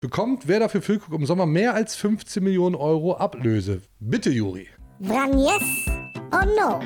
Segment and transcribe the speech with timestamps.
[0.00, 3.82] bekommt Werder für Füllkrug im Sommer mehr als 15 Millionen Euro Ablöse.
[3.98, 4.68] Bitte, Juri.
[5.00, 5.86] Vranjes
[6.32, 6.80] or no?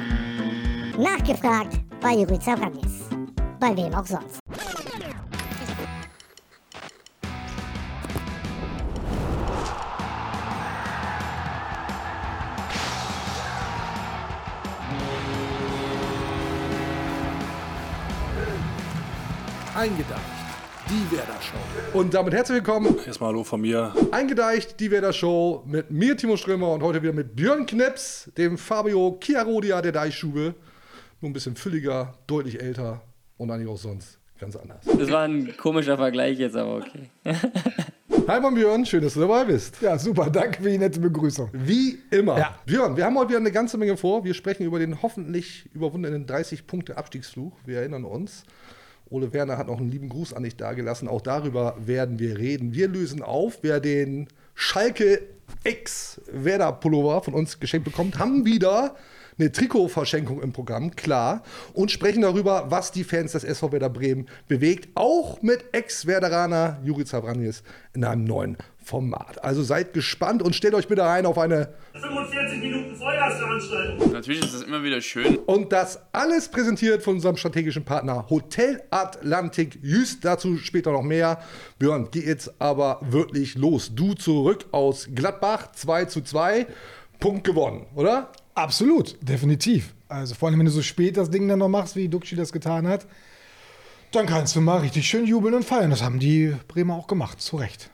[1.02, 3.08] Nachgefragt bei Jurica Vranjes.
[3.60, 4.38] Bei wem auch sonst.
[19.74, 20.31] Eingedeicht.
[20.92, 21.98] Die Werder Show.
[21.98, 22.98] Und damit herzlich willkommen.
[23.06, 23.94] Erstmal Hallo von mir.
[24.10, 28.58] Eingedeicht, die Werder Show mit mir, Timo Strömer, und heute wieder mit Björn Knips, dem
[28.58, 30.54] Fabio Chiarodia der Deichstube.
[31.22, 33.00] Nur ein bisschen fülliger, deutlich älter
[33.38, 34.84] und eigentlich auch sonst ganz anders.
[34.84, 37.08] Das war ein komischer Vergleich jetzt, aber okay.
[38.28, 39.80] Hi, mein Björn, schön, dass du dabei bist.
[39.80, 41.48] Ja, super, danke für die nette Begrüßung.
[41.54, 42.36] Wie immer.
[42.36, 42.58] Ja.
[42.66, 44.24] Björn, wir haben heute wieder eine ganze Menge vor.
[44.24, 47.56] Wir sprechen über den hoffentlich überwundenen 30-Punkte-Abstiegsfluch.
[47.64, 48.44] Wir erinnern uns.
[49.12, 51.06] Ole Werner hat noch einen lieben Gruß an dich dagelassen.
[51.06, 52.72] Auch darüber werden wir reden.
[52.72, 55.20] Wir lösen auf, wer den Schalke
[55.64, 58.96] X Werder Pullover von uns geschenkt bekommt, haben wieder
[59.38, 64.28] eine Trikotverschenkung im Programm, klar, und sprechen darüber, was die Fans des SV Werder Bremen
[64.48, 67.62] bewegt, auch mit Ex-Werderaner Juri Zabranjes
[67.94, 69.42] in einem neuen Format.
[69.44, 74.12] Also seid gespannt und stellt euch bitte ein auf eine 45 Minuten Vollgasveranstaltung.
[74.12, 75.36] Natürlich ist es immer wieder schön.
[75.38, 80.24] Und das alles präsentiert von unserem strategischen Partner Hotel Atlantik Jüst.
[80.24, 81.40] Dazu später noch mehr.
[81.78, 83.94] Björn, geh jetzt aber wirklich los.
[83.94, 86.66] Du zurück aus Gladbach, 2 zu 2.
[87.20, 88.32] Punkt gewonnen, oder?
[88.54, 89.94] Absolut, definitiv.
[90.08, 92.52] Also vor allem, wenn du so spät das Ding dann noch machst, wie Duxi das
[92.52, 93.06] getan hat,
[94.12, 95.90] dann kannst du mal richtig schön jubeln und feiern.
[95.90, 97.90] Das haben die Bremer auch gemacht, zu Recht.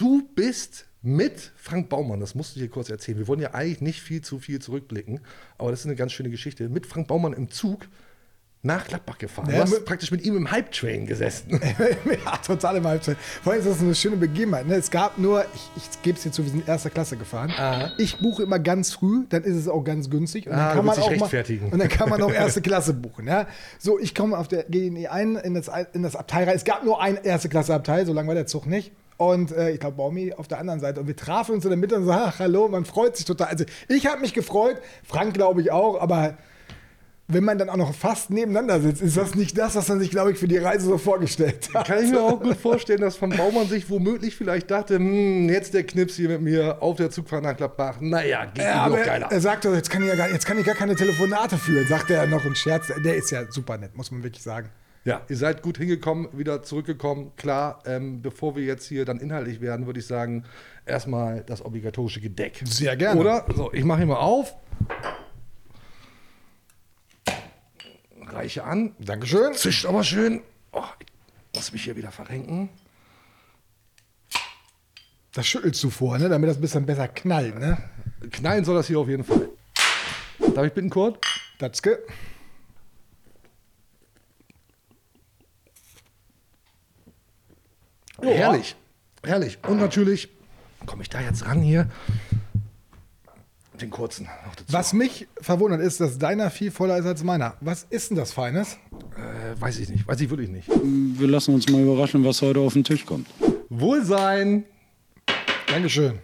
[0.00, 3.18] Du bist mit Frank Baumann, das musst du dir kurz erzählen.
[3.18, 5.20] Wir wollen ja eigentlich nicht viel zu viel zurückblicken,
[5.58, 6.70] aber das ist eine ganz schöne Geschichte.
[6.70, 7.86] Mit Frank Baumann im Zug
[8.62, 9.50] nach Gladbach gefahren.
[9.50, 11.60] Ja, du hast mit- praktisch mit ihm im Hype-Train gesessen.
[12.24, 13.18] ja, total im Halbzeit.
[13.42, 14.66] Vor allem ist das eine schöne Begebenheit.
[14.66, 14.74] Ne?
[14.76, 17.52] Es gab nur, ich, ich gebe es dir zu, wir sind erster Klasse gefahren.
[17.98, 20.46] Ich buche immer ganz früh, dann ist es auch ganz günstig.
[20.46, 21.70] Und dann Ah, kann du man auch mal, rechtfertigen.
[21.72, 23.26] Und dann kann man auch erste Klasse buchen.
[23.26, 23.46] Ja?
[23.78, 26.56] So, ich komme auf der GNE ein, in das, in das Abteil rein.
[26.56, 28.92] Es gab nur ein erste Klasse Abteil, so lange war der Zug nicht.
[29.20, 30.98] Und äh, ich glaube, Baumi auf der anderen Seite.
[31.00, 33.48] Und wir trafen uns in der Mitte und so, ach, hallo, man freut sich total.
[33.48, 36.38] Also ich habe mich gefreut, Frank glaube ich auch, aber
[37.28, 40.08] wenn man dann auch noch fast nebeneinander sitzt, ist das nicht das, was man sich,
[40.08, 41.86] glaube ich, für die Reise so vorgestellt hat.
[41.86, 45.74] Kann ich mir auch gut vorstellen, dass von Baumann sich womöglich vielleicht dachte, hm, jetzt
[45.74, 47.98] der Knips hier mit mir auf der Zugfahrt nach Gladbach.
[48.00, 49.30] Naja, geht Ja, noch geiler.
[49.30, 51.86] er sagt doch, jetzt kann, ich ja gar, jetzt kann ich gar keine Telefonate führen,
[51.86, 52.90] sagt er noch im Scherz.
[53.04, 54.70] Der ist ja super nett, muss man wirklich sagen.
[55.04, 57.32] Ja, ihr seid gut hingekommen, wieder zurückgekommen.
[57.36, 60.44] Klar, ähm, bevor wir jetzt hier dann inhaltlich werden, würde ich sagen,
[60.84, 62.60] erstmal das obligatorische Gedeck.
[62.64, 63.18] Sehr gerne.
[63.18, 63.46] Oder?
[63.54, 64.54] So, ich mache ihn mal auf.
[68.20, 68.94] Reiche an.
[68.98, 69.54] Dankeschön.
[69.54, 70.42] Zischt aber schön.
[70.72, 71.06] Oh, ich
[71.54, 72.68] muss mich hier wieder verrenken.
[75.32, 76.28] Das schüttelst du vor, ne?
[76.28, 77.58] damit das ein bisschen besser knallt.
[77.58, 77.78] Ne?
[78.30, 79.48] Knallen soll das hier auf jeden Fall.
[80.54, 81.18] Darf ich bitten, Kurt?
[88.20, 88.38] Datzke.
[88.38, 88.76] Herrlich.
[89.24, 89.58] Herrlich.
[89.66, 90.28] Und natürlich
[90.86, 91.88] komme ich da jetzt ran hier.
[93.80, 94.72] Den kurzen noch dazu.
[94.72, 97.56] Was mich verwundert ist, dass deiner viel voller ist als meiner.
[97.60, 98.74] Was ist denn das Feines?
[99.16, 100.06] Äh, weiß ich nicht.
[100.06, 100.68] Weiß ich wirklich nicht.
[100.68, 103.26] Wir lassen uns mal überraschen, was heute auf den Tisch kommt.
[103.70, 104.64] Wohlsein.
[105.66, 106.18] Dankeschön.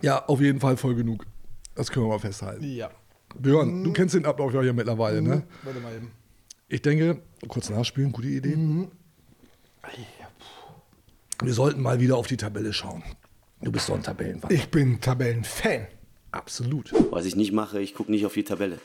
[0.00, 1.26] Ja, auf jeden Fall voll genug.
[1.74, 2.64] Das können wir mal festhalten.
[2.64, 2.90] Ja.
[3.38, 5.42] Björn, du kennst den Ablauf ja mittlerweile, ne?
[5.62, 6.10] Warte mal eben.
[6.72, 8.56] Ich denke, kurz nachspielen, gute Idee.
[11.42, 13.02] Wir sollten mal wieder auf die Tabelle schauen.
[13.60, 14.50] Du bist so ein Tabellenwand.
[14.50, 15.86] Ich bin Tabellenfan.
[16.30, 16.94] Absolut.
[17.10, 18.78] Was ich nicht mache, ich gucke nicht auf die Tabelle.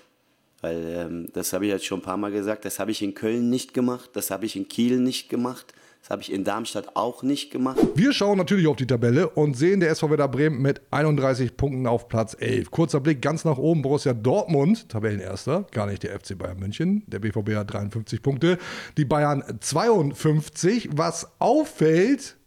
[0.60, 3.14] Weil ähm, das habe ich jetzt schon ein paar Mal gesagt, das habe ich in
[3.14, 6.96] Köln nicht gemacht, das habe ich in Kiel nicht gemacht, das habe ich in Darmstadt
[6.96, 7.78] auch nicht gemacht.
[7.96, 11.86] Wir schauen natürlich auf die Tabelle und sehen der SV Werder Bremen mit 31 Punkten
[11.86, 12.72] auf Platz 11.
[12.72, 17.04] Kurzer Blick ganz nach oben, Borussia Dortmund, Tabellenerster, gar nicht der FC Bayern München.
[17.08, 18.58] Der BVB hat 53 Punkte,
[18.98, 20.90] die Bayern 52.
[20.94, 22.38] Was auffällt,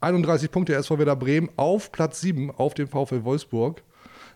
[0.00, 3.82] 31 Punkte der SV Werder Bremen auf Platz 7 auf dem VfL Wolfsburg.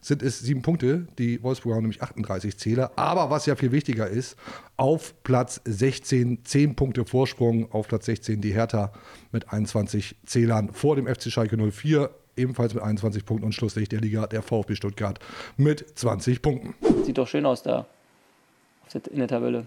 [0.07, 2.93] Sind es sieben Punkte, die Wolfsburger haben nämlich 38 Zähler.
[2.95, 4.37] Aber was ja viel wichtiger ist,
[4.77, 8.93] auf Platz 16 10 Punkte Vorsprung, auf Platz 16 die Hertha
[9.33, 14.01] mit 21 Zählern vor dem FC Schalke 04, ebenfalls mit 21 Punkten und Schlusslicht der
[14.01, 15.19] Liga der VfB Stuttgart
[15.57, 16.77] mit 20 Punkten.
[17.05, 17.85] Sieht doch schön aus da.
[19.11, 19.67] In der Tabelle.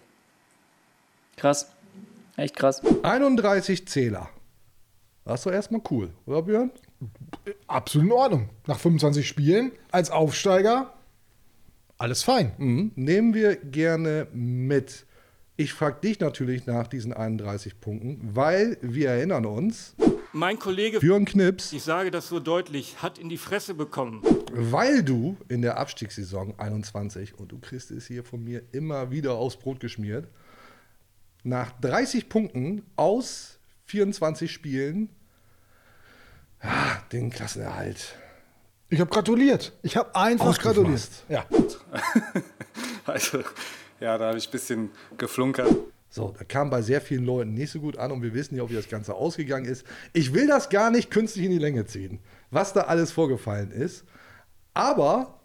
[1.35, 1.69] Krass.
[2.37, 2.81] Echt krass.
[3.03, 4.29] 31 Zähler.
[5.25, 6.71] Das ist doch erstmal cool, oder Björn?
[7.67, 8.49] Absolut in Ordnung.
[8.67, 10.93] Nach 25 Spielen als Aufsteiger
[11.97, 12.53] alles fein.
[12.57, 12.91] Mhm.
[12.95, 15.05] Nehmen wir gerne mit
[15.57, 19.95] Ich frage dich natürlich nach diesen 31 Punkten, weil wir erinnern uns,
[20.31, 24.21] Mein Kollege, Björn Knips, ich sage das so deutlich, hat in die Fresse bekommen.
[24.53, 29.33] weil du in der Abstiegssaison 21, und du kriegst es hier von mir immer wieder
[29.33, 30.27] aufs Brot geschmiert,
[31.43, 35.09] nach 30 Punkten aus 24 Spielen
[36.61, 38.15] ah, den Klassenerhalt
[38.89, 39.73] Ich habe gratuliert.
[39.81, 41.09] Ich habe einfach gratuliert.
[41.27, 41.45] Ja.
[43.05, 43.39] Also,
[43.99, 45.75] ja, da habe ich ein bisschen geflunkert.
[46.11, 48.63] So, da kam bei sehr vielen Leuten nicht so gut an und wir wissen ja
[48.63, 49.83] auch, wie das Ganze ausgegangen ist.
[50.13, 52.19] Ich will das gar nicht künstlich in die Länge ziehen,
[52.51, 54.05] was da alles vorgefallen ist.
[54.73, 55.39] Aber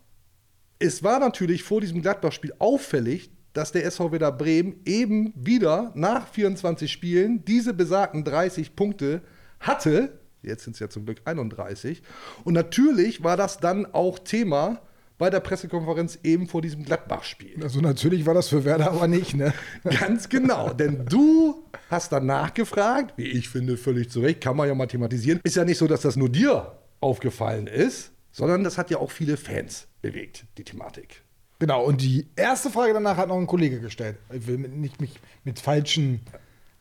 [0.79, 6.29] es war natürlich vor diesem Gladbach-Spiel auffällig, dass der SV Werder Bremen eben wieder nach
[6.29, 9.23] 24 Spielen diese besagten 30 Punkte
[9.61, 10.19] hatte.
[10.44, 12.02] Jetzt sind es ja zum Glück 31.
[12.44, 14.81] Und natürlich war das dann auch Thema
[15.17, 17.62] bei der Pressekonferenz eben vor diesem Gladbach-Spiel.
[17.62, 19.52] Also natürlich war das für Werder aber nicht, ne?
[20.00, 24.67] Ganz genau, denn du hast danach gefragt, wie ich finde, völlig zu Recht, kann man
[24.69, 25.41] ja mal thematisieren.
[25.44, 29.12] Ist ja nicht so, dass das nur dir aufgefallen ist, sondern das hat ja auch
[29.12, 31.23] viele Fans bewegt, die Thematik.
[31.61, 34.17] Genau, und die erste Frage danach hat noch ein Kollege gestellt.
[34.32, 36.20] Ich will mit- nicht mich mit falschen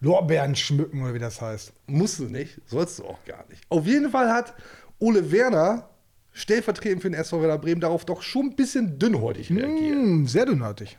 [0.04, 1.72] Lorbeeren schmücken, oder wie das heißt.
[1.88, 3.62] Musst du nicht, sollst du auch gar nicht.
[3.70, 4.54] Auf jeden Fall hat
[5.00, 5.90] Ole Werner,
[6.34, 9.96] stellvertretend für den SV Werder Bremen, darauf doch schon ein bisschen dünnhäutig reagiert.
[9.96, 10.98] Hm, sehr dünnhäutig.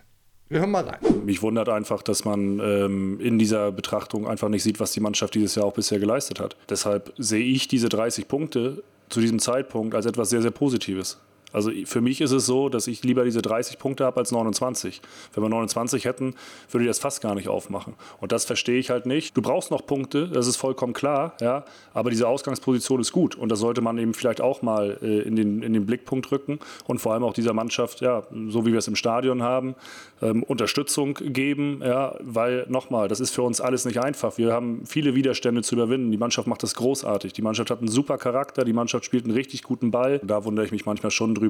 [0.48, 1.24] Wir hören mal rein.
[1.24, 5.34] Mich wundert einfach, dass man ähm, in dieser Betrachtung einfach nicht sieht, was die Mannschaft
[5.34, 6.56] dieses Jahr auch bisher geleistet hat.
[6.70, 11.18] Deshalb sehe ich diese 30 Punkte zu diesem Zeitpunkt als etwas sehr, sehr Positives.
[11.54, 15.00] Also für mich ist es so, dass ich lieber diese 30 Punkte habe als 29.
[15.32, 16.34] Wenn wir 29 hätten,
[16.70, 17.94] würde ich das fast gar nicht aufmachen.
[18.20, 19.36] Und das verstehe ich halt nicht.
[19.36, 21.64] Du brauchst noch Punkte, das ist vollkommen klar, ja.
[21.92, 23.36] Aber diese Ausgangsposition ist gut.
[23.36, 26.58] Und das sollte man eben vielleicht auch mal äh, in, den, in den Blickpunkt rücken
[26.86, 29.74] und vor allem auch dieser Mannschaft, ja, so wie wir es im Stadion haben,
[30.22, 34.38] ähm, Unterstützung geben, ja, weil nochmal, das ist für uns alles nicht einfach.
[34.38, 36.10] Wir haben viele Widerstände zu überwinden.
[36.10, 37.32] Die Mannschaft macht das großartig.
[37.32, 40.20] Die Mannschaft hat einen super Charakter, die Mannschaft spielt einen richtig guten Ball.
[40.24, 41.43] Da wundere ich mich manchmal schon drüber,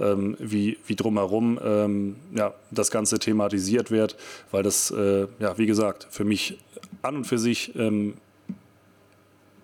[0.00, 4.16] ähm, wie, wie drumherum ähm, ja, das Ganze thematisiert wird,
[4.50, 6.58] weil das, äh, ja, wie gesagt, für mich
[7.02, 8.14] an und für sich ähm,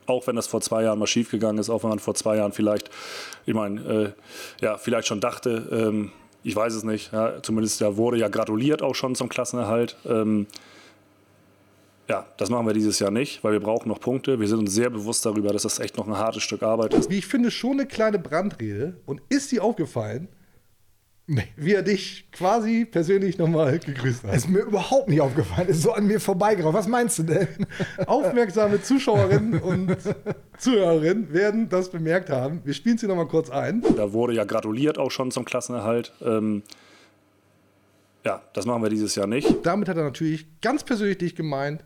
[0.09, 2.53] auch wenn das vor zwei Jahren mal schiefgegangen ist, auch wenn man vor zwei Jahren
[2.53, 2.91] vielleicht,
[3.47, 4.15] ich meine,
[4.61, 6.12] äh, ja, vielleicht schon dachte, ähm,
[6.43, 9.97] ich weiß es nicht, ja, zumindest da wurde ja gratuliert auch schon zum Klassenerhalt.
[10.06, 10.47] Ähm,
[12.09, 14.41] ja, das machen wir dieses Jahr nicht, weil wir brauchen noch Punkte.
[14.41, 17.11] Wir sind uns sehr bewusst darüber, dass das echt noch ein hartes Stück Arbeit ist.
[17.11, 18.97] Wie ich finde, schon eine kleine Brandrede.
[19.07, 20.29] Und ist dir aufgefallen,
[21.31, 21.45] Nee.
[21.57, 24.35] wie er dich quasi persönlich nochmal gegrüßt hat?
[24.35, 25.69] Ist mir überhaupt nicht aufgefallen.
[25.69, 26.73] Ist so an mir vorbeigeraucht.
[26.73, 27.49] Was meinst du denn?
[28.07, 29.95] Aufmerksame Zuschauerinnen und
[30.57, 32.63] Zuhörerinnen werden das bemerkt haben.
[32.65, 33.83] Wir spielen sie nochmal kurz ein.
[33.99, 36.15] Da wurde ja gratuliert auch schon zum Klassenerhalt.
[36.23, 36.63] Ähm,
[38.25, 39.55] ja, das machen wir dieses Jahr nicht.
[39.67, 41.85] Damit hat er natürlich ganz persönlich dich gemeint.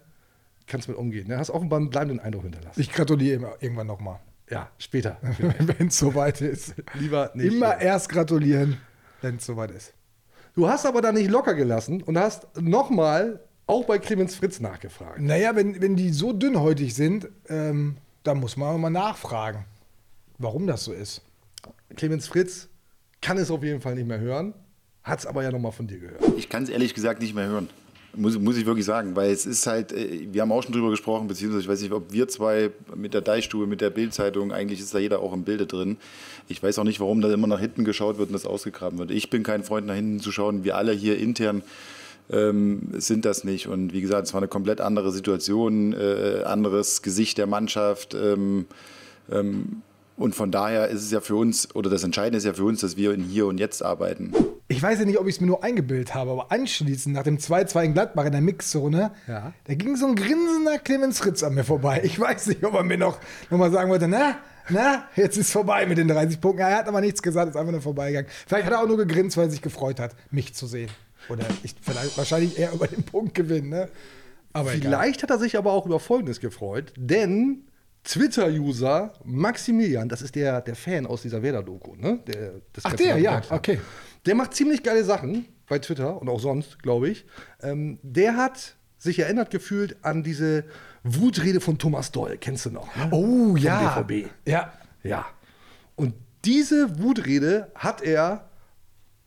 [0.67, 1.29] Kannst mit umgehen.
[1.29, 2.81] Du hast offenbar einen bleibenden Eindruck hinterlassen.
[2.81, 4.21] Ich gratuliere immer irgendwann nochmal.
[4.51, 5.19] ja, später.
[5.59, 6.75] Wenn es soweit ist.
[6.95, 7.53] Lieber nicht.
[7.53, 8.79] Immer erst gratulieren,
[9.21, 9.95] wenn es soweit ist.
[10.55, 15.21] Du hast aber da nicht locker gelassen und hast nochmal auch bei Clemens Fritz nachgefragt.
[15.21, 19.65] Naja, wenn, wenn die so dünnhäutig sind, ähm, dann muss man mal nachfragen,
[20.39, 21.23] warum das so ist.
[21.97, 22.69] Clemens Fritz
[23.21, 24.53] kann es auf jeden Fall nicht mehr hören,
[25.03, 26.23] hat es aber ja nochmal von dir gehört.
[26.37, 27.71] Ich kann es ehrlich gesagt nicht mehr hören.
[28.15, 30.91] Muss, muss ich wirklich sagen, weil es ist halt, äh, wir haben auch schon drüber
[30.91, 34.81] gesprochen, beziehungsweise ich weiß nicht, ob wir zwei mit der Deichstube, mit der Bildzeitung, eigentlich
[34.81, 35.97] ist da jeder auch im Bilde drin.
[36.49, 39.11] Ich weiß auch nicht, warum da immer nach hinten geschaut wird und das ausgegraben wird.
[39.11, 40.63] Ich bin kein Freund, nach hinten zu schauen.
[40.65, 41.63] Wir alle hier intern
[42.31, 43.67] ähm, sind das nicht.
[43.67, 48.15] Und wie gesagt, es war eine komplett andere Situation, äh, anderes Gesicht der Mannschaft.
[48.15, 48.67] Ähm,
[49.31, 49.83] ähm,
[50.17, 52.81] und von daher ist es ja für uns, oder das Entscheidende ist ja für uns,
[52.81, 54.33] dass wir in Hier und Jetzt arbeiten.
[54.69, 57.37] Ich weiß ja nicht, ob ich es mir nur eingebildet habe, aber anschließend nach dem
[57.39, 59.53] 2-2 in Gladbach in der Mixzone, Ja.
[59.65, 62.01] da ging so ein grinsender Clemens Fritz an mir vorbei.
[62.05, 63.19] Ich weiß nicht, ob er mir noch,
[63.51, 64.37] noch mal sagen wollte, na,
[64.71, 66.63] na, jetzt ist vorbei mit den 30 Punkten.
[66.63, 68.31] Er hat aber nichts gesagt, ist einfach nur vorbeigegangen.
[68.47, 70.89] Vielleicht hat er auch nur gegrinst, weil er sich gefreut hat, mich zu sehen.
[71.29, 73.89] Oder ich, vielleicht, wahrscheinlich eher über den Punkt gewinnen, ne?
[74.55, 74.81] Aber egal.
[74.93, 77.65] Vielleicht hat er sich aber auch über Folgendes gefreut, denn
[78.05, 82.21] Twitter-User Maximilian, das ist der, der Fan aus dieser Werder-Doku, ne?
[82.27, 82.53] Der,
[82.83, 83.81] Ach, der, ja, okay.
[84.27, 87.25] Der macht ziemlich geile Sachen bei Twitter und auch sonst, glaube ich.
[87.63, 90.65] Ähm, der hat sich erinnert gefühlt an diese
[91.03, 92.95] Wutrede von Thomas Doll, kennst du noch?
[92.95, 93.09] Ne?
[93.11, 94.01] Oh, Vom ja.
[94.01, 94.31] BVB.
[94.47, 94.73] Ja.
[95.03, 95.27] Ja.
[95.97, 96.15] Und
[96.45, 98.49] diese Wutrede hat er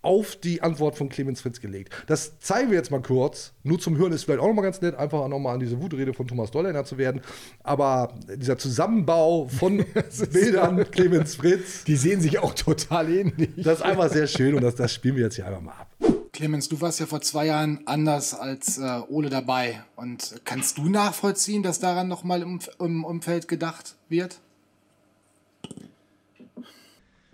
[0.05, 1.91] auf die Antwort von Clemens Fritz gelegt.
[2.05, 3.53] Das zeigen wir jetzt mal kurz.
[3.63, 6.27] Nur zum Hören ist vielleicht auch nochmal ganz nett, einfach nochmal an diese Wutrede von
[6.27, 7.21] Thomas Doll erinnert zu werden.
[7.63, 9.83] Aber dieser Zusammenbau von
[10.31, 13.49] Bildern Clemens Fritz, Die sehen sich auch total ähnlich.
[13.57, 15.89] das ist einfach sehr schön und das, das spielen wir jetzt hier einfach mal ab.
[16.31, 19.83] Clemens, du warst ja vor zwei Jahren anders als äh, Ole dabei.
[19.95, 24.39] Und kannst du nachvollziehen, dass daran nochmal im, im Umfeld gedacht wird?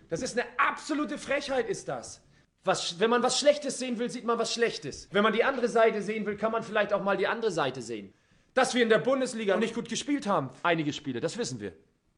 [0.09, 2.21] Das ist eine absolute Frechheit, ist das.
[2.63, 5.07] Was, wenn man was Schlechtes sehen will, sieht man was Schlechtes.
[5.11, 7.81] Wenn man die andere Seite sehen will, kann man vielleicht auch mal die andere Seite
[7.81, 8.13] sehen.
[8.53, 11.73] Dass wir in der Bundesliga nicht gut gespielt haben, einige Spiele, das wissen wir.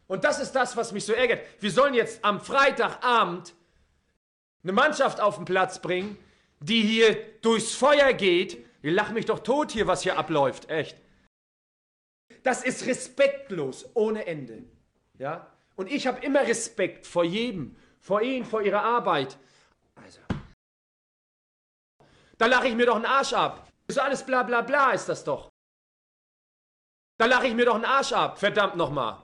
[0.08, 1.42] Und das ist das, was mich so ärgert.
[1.60, 3.54] Wir sollen jetzt am Freitagabend
[4.64, 6.18] eine Mannschaft auf den Platz bringen,
[6.60, 8.66] die hier durchs Feuer geht.
[8.82, 10.98] Ihr lacht mich doch tot hier, was hier abläuft, echt.
[12.44, 14.64] Das ist respektlos ohne Ende.
[15.18, 15.48] Ja?
[15.76, 19.38] Und ich habe immer Respekt vor jedem, vor Ihnen, vor Ihrer Arbeit.
[19.96, 20.20] Also.
[22.38, 23.68] Da lache ich mir doch einen Arsch ab.
[23.88, 25.50] So alles bla bla bla ist das doch.
[27.18, 29.18] Da lache ich mir doch einen Arsch ab, verdammt nochmal.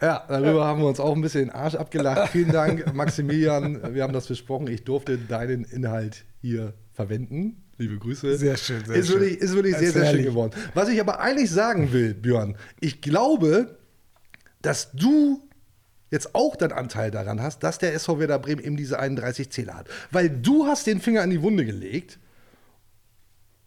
[0.00, 2.28] Ja, darüber haben wir uns auch ein bisschen den Arsch abgelacht.
[2.32, 3.94] Vielen Dank, Maximilian.
[3.94, 4.66] Wir haben das besprochen.
[4.68, 7.64] Ich durfte deinen Inhalt hier verwenden.
[7.76, 8.38] Liebe Grüße.
[8.38, 9.20] Sehr schön, sehr ist schön.
[9.20, 10.52] Wirklich, ist wirklich sehr, ist sehr schön geworden.
[10.74, 13.78] Was ich aber eigentlich sagen will, Björn, ich glaube,
[14.62, 15.49] dass du
[16.10, 19.74] jetzt auch deinen Anteil daran hast, dass der SV Werder Bremen eben diese 31 Zähler
[19.74, 19.88] hat.
[20.10, 22.18] Weil du hast den Finger in die Wunde gelegt.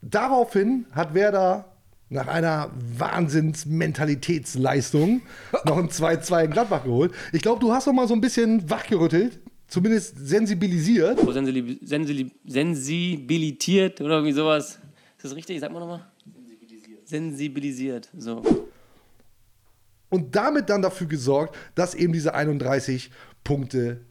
[0.02, 1.70] Daraufhin hat Werder
[2.10, 5.22] nach einer Wahnsinns-Mentalitätsleistung
[5.66, 7.14] noch ein 2-2 in Gladbach geholt.
[7.32, 11.18] Ich glaube, du hast noch mal so ein bisschen wachgerüttelt, zumindest sensibilisiert.
[11.26, 14.80] Oh, sensibil sensibil sensibilitiert oder irgendwie sowas.
[15.18, 15.60] Ist das richtig?
[15.60, 16.06] Sag mal nochmal.
[16.24, 17.08] Sensibilisiert.
[17.08, 18.44] Sensibilisiert, so.
[20.14, 23.12] Und damit dann dafür gesorgt, dass eben diese 31
[23.44, 24.02] Punkte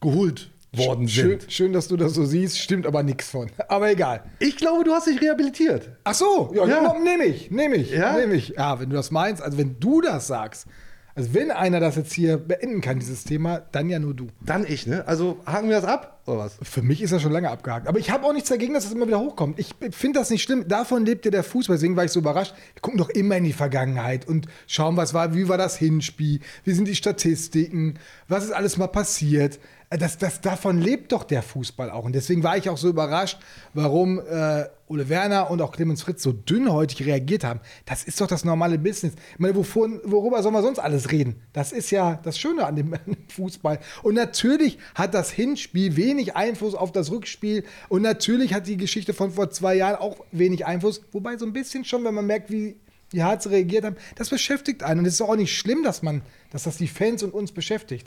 [0.00, 1.52] geholt worden Schön, sind.
[1.52, 3.50] schön, dass du das so siehst, stimmt aber nichts von.
[3.68, 4.22] Aber egal.
[4.38, 5.90] Ich glaube, du hast dich rehabilitiert.
[6.04, 6.94] Ach so, ja, Ja.
[6.98, 8.16] nehme ich, nehme ich, Ja?
[8.16, 8.50] nehme ich.
[8.50, 10.66] Ja, wenn du das meinst, also wenn du das sagst,
[11.14, 14.28] also wenn einer das jetzt hier beenden kann, dieses Thema, dann ja nur du.
[14.40, 15.06] Dann ich, ne?
[15.06, 16.56] Also haken wir das ab oder was?
[16.62, 17.88] Für mich ist das schon lange abgehakt.
[17.88, 19.58] Aber ich habe auch nichts dagegen, dass das immer wieder hochkommt.
[19.58, 20.68] Ich finde das nicht schlimm.
[20.68, 21.76] Davon lebt ja der Fußball.
[21.76, 22.54] Deswegen war ich so überrascht.
[22.74, 26.40] Wir gucken doch immer in die Vergangenheit und schauen, was war, wie war das Hinspiel,
[26.64, 27.94] wie sind die Statistiken,
[28.28, 29.58] was ist alles mal passiert.
[29.98, 32.04] Das, das, davon lebt doch der Fußball auch.
[32.04, 33.40] Und deswegen war ich auch so überrascht,
[33.74, 37.58] warum äh, Ole Werner und auch Clemens Fritz so dünnhäutig reagiert haben.
[37.86, 39.14] Das ist doch das normale Business.
[39.32, 41.42] Ich meine, wovon, worüber soll man sonst alles reden?
[41.52, 43.80] Das ist ja das Schöne an dem, an dem Fußball.
[44.04, 47.64] Und natürlich hat das Hinspiel wenig Einfluss auf das Rückspiel.
[47.88, 51.02] Und natürlich hat die Geschichte von vor zwei Jahren auch wenig Einfluss.
[51.10, 52.76] Wobei so ein bisschen schon, wenn man merkt, wie,
[53.18, 55.00] hart sie reagiert haben, das beschäftigt einen.
[55.00, 58.06] Und es ist auch nicht schlimm, dass man, dass das die Fans und uns beschäftigt.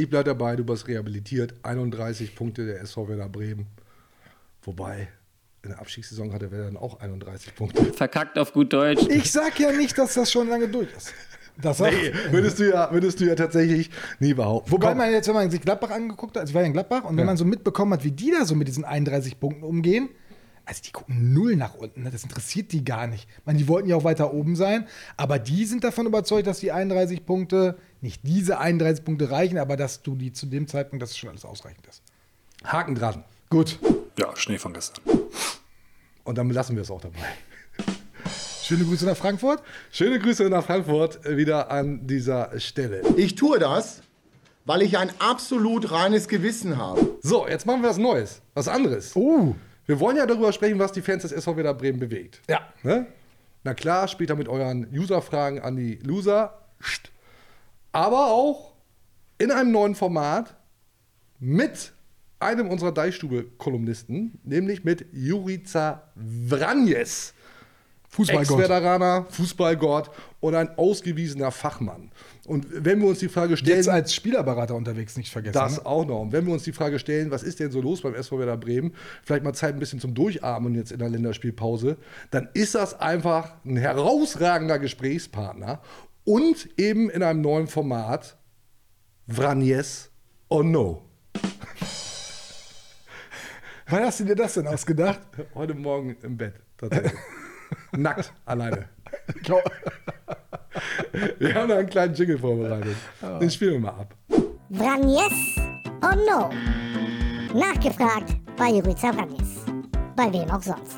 [0.00, 1.54] Ich bleibe dabei, du bist rehabilitiert.
[1.62, 3.66] 31 Punkte der SV Werder Bremen.
[4.62, 5.08] Wobei,
[5.62, 7.84] in der Abstiegssaison hatte Werder dann auch 31 Punkte.
[7.92, 9.06] Verkackt auf gut Deutsch.
[9.10, 11.12] Ich sag ja nicht, dass das schon lange durch ist.
[11.60, 13.90] Das Nee, würdest du ja, würdest du ja tatsächlich
[14.20, 14.70] nie behaupten.
[14.70, 14.98] Wobei Komm.
[14.98, 17.10] man jetzt, wenn man sich Gladbach angeguckt hat, also ich war ja in Gladbach, und
[17.16, 17.24] wenn Ja.
[17.26, 20.08] man so mitbekommen hat, wie die da so mit diesen 31 Punkten umgehen,
[20.64, 22.10] also die gucken null nach unten, ne?
[22.10, 23.28] das interessiert die gar nicht.
[23.40, 24.86] Ich meine, die wollten ja auch weiter oben sein,
[25.18, 29.76] aber die sind davon überzeugt, dass die 31 Punkte, nicht diese 31 Punkte reichen, aber
[29.76, 32.02] dass du die zu dem Zeitpunkt, dass es schon alles ausreichend ist.
[32.64, 33.24] Haken dran.
[33.48, 33.78] Gut.
[34.18, 35.04] Ja, Schnee von gestern.
[36.24, 37.18] Und dann lassen wir es auch dabei.
[38.62, 39.62] Schöne Grüße nach Frankfurt.
[39.90, 43.02] Schöne Grüße nach Frankfurt äh, wieder an dieser Stelle.
[43.16, 44.02] Ich tue das,
[44.64, 47.18] weil ich ein absolut reines Gewissen habe.
[47.22, 49.16] So, jetzt machen wir was Neues, was anderes.
[49.16, 49.56] Uh.
[49.86, 52.40] Wir wollen ja darüber sprechen, was die Fans des SV Werder Bremen bewegt.
[52.48, 52.60] Ja.
[52.84, 53.06] Ne?
[53.64, 56.56] Na klar, später mit euren User-Fragen an die Loser.
[56.78, 57.10] Psst.
[57.92, 58.74] Aber auch
[59.38, 60.56] in einem neuen Format
[61.38, 61.92] mit
[62.38, 66.10] einem unserer Deichstube-Kolumnisten, nämlich mit Jurica
[66.48, 67.34] Vranjes.
[68.10, 68.58] Fußballgott.
[68.58, 72.10] Ex-Veteraner, Fußballgott und ein ausgewiesener Fachmann.
[72.44, 73.76] Und wenn wir uns die Frage stellen.
[73.76, 75.54] Jetzt als Spielerberater unterwegs, nicht vergessen.
[75.54, 75.86] Das ne?
[75.86, 76.22] auch noch.
[76.22, 78.56] Und wenn wir uns die Frage stellen, was ist denn so los beim SV Werder
[78.56, 81.98] Bremen, vielleicht mal Zeit ein bisschen zum Durchatmen jetzt in der Länderspielpause,
[82.32, 85.80] dann ist das einfach ein herausragender Gesprächspartner
[86.30, 88.38] und eben in einem neuen Format
[89.26, 90.12] Vranjes
[90.48, 91.02] or No.
[93.88, 95.18] Wann hast du dir das denn ausgedacht?
[95.56, 97.14] Heute Morgen im Bett, tatsächlich.
[97.96, 98.88] Nackt, alleine.
[101.40, 102.96] Wir haben da einen kleinen Jingle vorbereitet.
[103.40, 104.14] Den spielen wir mal ab.
[104.70, 105.56] Vranjes
[106.00, 106.50] or no?
[107.58, 109.64] Nachgefragt bei Jurica Vranjes.
[110.14, 110.96] Bei wem auch sonst.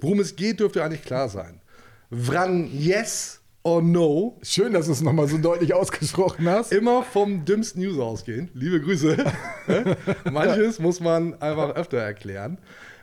[0.00, 1.60] Worum es geht, dürfte eigentlich klar sein.
[2.10, 4.38] Vran yes or no.
[4.42, 6.72] Schön, dass du es nochmal so deutlich ausgesprochen hast.
[6.72, 8.48] Immer vom dümmsten User ausgehen.
[8.54, 9.16] Liebe Grüße.
[10.30, 12.58] Manches muss man einfach öfter erklären.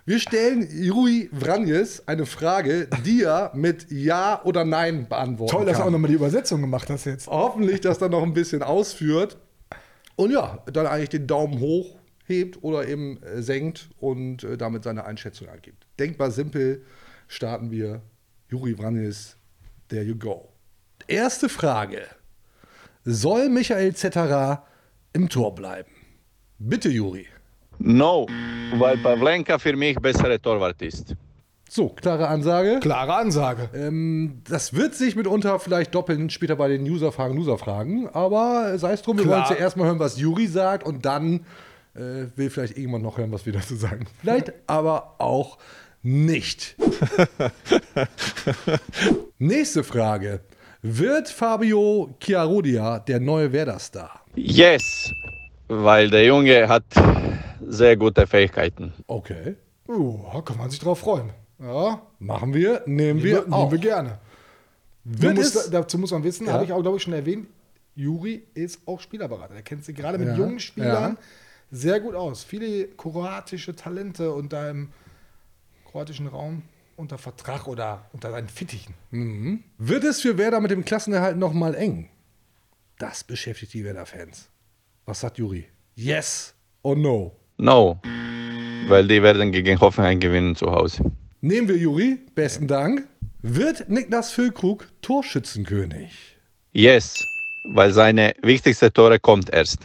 [0.05, 5.79] Wir stellen Juri Vranjes eine Frage, die er mit Ja oder Nein beantworten Toll, dass
[5.79, 7.27] du auch nochmal die Übersetzung gemacht hast jetzt.
[7.27, 9.36] Hoffentlich das dann noch ein bisschen ausführt.
[10.15, 14.86] Und ja, dann eigentlich den Daumen hoch hebt oder eben äh, senkt und äh, damit
[14.86, 15.86] seine Einschätzung angibt.
[16.00, 16.86] Denkbar simpel
[17.27, 18.01] starten wir.
[18.50, 19.36] Juri Vranjes,
[19.89, 20.52] there you go.
[21.07, 22.07] Erste Frage.
[23.03, 24.65] Soll Michael Zetterer
[25.12, 25.91] im Tor bleiben?
[26.60, 27.27] Bitte, Juri.
[27.79, 28.27] No,
[28.77, 31.15] weil Pavlenka für mich bessere Torwart ist.
[31.69, 32.79] So, klare Ansage.
[32.81, 33.69] Klare Ansage.
[33.74, 38.07] Ähm, das wird sich mitunter vielleicht doppeln später bei den User-Fragen, User-Fragen.
[38.10, 39.38] Aber sei es drum, wir Klar.
[39.38, 41.45] wollen zuerst mal hören, was Juri sagt und dann
[41.95, 44.05] äh, will vielleicht irgendwann noch hören, was wir dazu sagen.
[44.22, 45.57] Vielleicht aber auch
[46.03, 46.75] nicht.
[49.39, 50.41] Nächste Frage.
[50.85, 54.19] Wird Fabio Chiarodia der neue Werder-Star?
[54.35, 55.13] Yes,
[55.69, 56.83] weil der Junge hat
[57.65, 58.91] sehr gute Fähigkeiten.
[59.07, 59.55] Okay.
[59.87, 61.29] Uh, da kann man sich drauf freuen.
[61.57, 62.01] Ja.
[62.19, 63.71] Machen wir, nehmen wir nehmen auch.
[63.71, 64.19] wir gerne.
[65.05, 66.53] Wird musst, es- dazu muss man wissen, Ja.
[66.53, 67.47] habe ich auch, glaube ich, schon erwähnt,
[67.95, 69.53] Juri ist auch Spielerberater.
[69.53, 71.17] Der kennt sich gerade mit Ja, jungen Spielern ja.
[71.71, 72.43] sehr gut aus.
[72.43, 74.89] Viele kroatische Talente unter im
[75.89, 76.63] kroatischen Raum
[76.95, 78.93] unter Vertrag oder unter seinen Fittichen.
[79.12, 79.63] Mhm.
[79.77, 82.09] Wird es für Werder mit dem Klassenerhalt nochmal eng?
[83.00, 84.50] Das beschäftigt die Werder-Fans.
[85.05, 85.67] Was sagt Juri?
[85.95, 87.35] Yes or no?
[87.57, 88.00] No,
[88.88, 91.12] weil die werden gegen Hoffenheim gewinnen zu Hause.
[91.41, 93.07] Nehmen wir Juri, besten Dank.
[93.41, 96.38] Wird Niklas Füllkrug Torschützenkönig?
[96.71, 97.25] Yes,
[97.73, 99.79] weil seine wichtigste Tore kommt erst.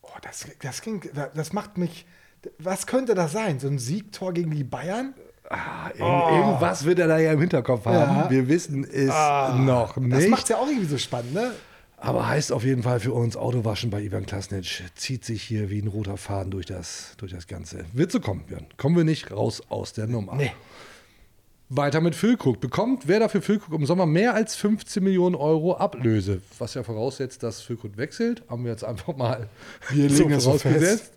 [0.00, 1.02] Oh, das, das, ging,
[1.34, 2.06] das macht mich.
[2.58, 3.60] Was könnte das sein?
[3.60, 5.14] So ein Siegtor gegen die Bayern?
[5.94, 6.00] Irgend-
[6.38, 8.16] Irgendwas wird er da ja im Hinterkopf haben.
[8.16, 8.30] Ja.
[8.30, 10.28] Wir wissen es Ah, noch Das nicht.
[10.30, 11.52] macht es ja auch irgendwie so spannend, ne?
[11.98, 15.80] Aber heißt auf jeden Fall für uns, Autowaschen bei Ivan Klasnic zieht sich hier wie
[15.80, 17.84] ein roter Faden durch das, durch das Ganze.
[17.92, 18.66] Wird so kommen, Björn.
[18.76, 20.34] Kommen wir nicht raus aus der Nummer.
[20.34, 20.50] Nee.
[21.68, 22.60] Weiter mit Füllkrug.
[22.60, 26.42] Bekommt wer dafür Füllkrug im Sommer mehr als 15 Millionen Euro Ablöse?
[26.58, 28.42] Was ja voraussetzt, dass Füllkrug wechselt.
[28.50, 29.48] Haben wir jetzt einfach mal
[29.90, 31.12] Wir legen das so vorausgesetzt.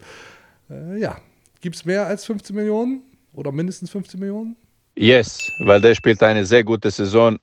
[0.69, 1.17] Äh, ja.
[1.61, 3.01] Gibt es mehr als 15 Millionen?
[3.35, 4.55] Oder mindestens 15 Millionen?
[4.95, 7.37] Yes, weil der spielt eine sehr gute Saison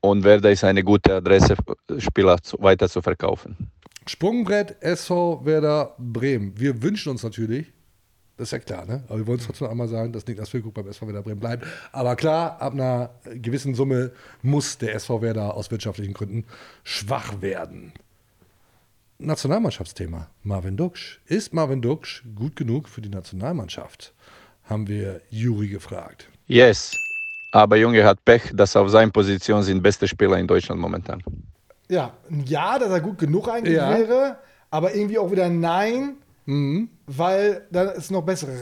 [0.00, 1.56] und Werder ist eine gute Adresse,
[1.98, 3.56] Spieler weiter zu verkaufen.
[4.06, 6.52] Sprungbrett SV Werder Bremen.
[6.58, 7.66] Wir wünschen uns natürlich,
[8.36, 9.02] das ist ja klar, ne?
[9.08, 11.66] Aber wir wollen es trotzdem einmal sagen, dass Niklas Füllkrug beim SV Werder Bremen bleibt.
[11.90, 16.44] Aber klar, ab einer gewissen Summe muss der SV Werder aus wirtschaftlichen Gründen
[16.84, 17.92] schwach werden.
[19.18, 20.28] Nationalmannschaftsthema.
[20.42, 21.20] Marvin Duksch.
[21.26, 24.14] Ist Marvin Duksch gut genug für die Nationalmannschaft?
[24.68, 26.28] Haben wir Juri gefragt.
[26.46, 26.92] Yes,
[27.52, 31.22] aber Junge hat Pech, dass auf seiner Position sind beste Spieler in Deutschland momentan.
[31.88, 33.90] Ja, ein Ja, dass er gut genug eigentlich Ja.
[33.98, 34.38] wäre,
[34.70, 36.88] aber irgendwie auch wieder ein Nein, Mhm.
[37.06, 38.52] weil da es noch bessere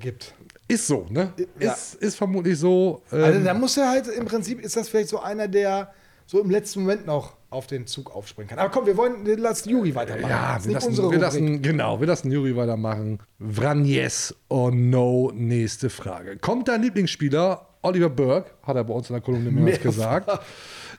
[0.00, 0.34] gibt.
[0.68, 1.32] Ist so, ne?
[1.58, 1.72] Ja.
[1.72, 3.02] Ist, ist vermutlich so.
[3.10, 5.92] Also ähm, da muss er halt, im Prinzip ist das vielleicht so einer, der
[6.32, 8.58] so im letzten Moment noch auf den Zug aufspringen kann.
[8.58, 10.30] Aber komm, wir wollen, lass Juri weitermachen.
[10.30, 13.18] Ja, wir nicht lassen, unsere wir lassen, genau, wir lassen Juri weitermachen.
[13.38, 16.38] Vranjes or no, nächste Frage.
[16.38, 20.30] Kommt dein Lieblingsspieler, Oliver Burke, hat er bei uns in der Kolumne mehrmals gesagt,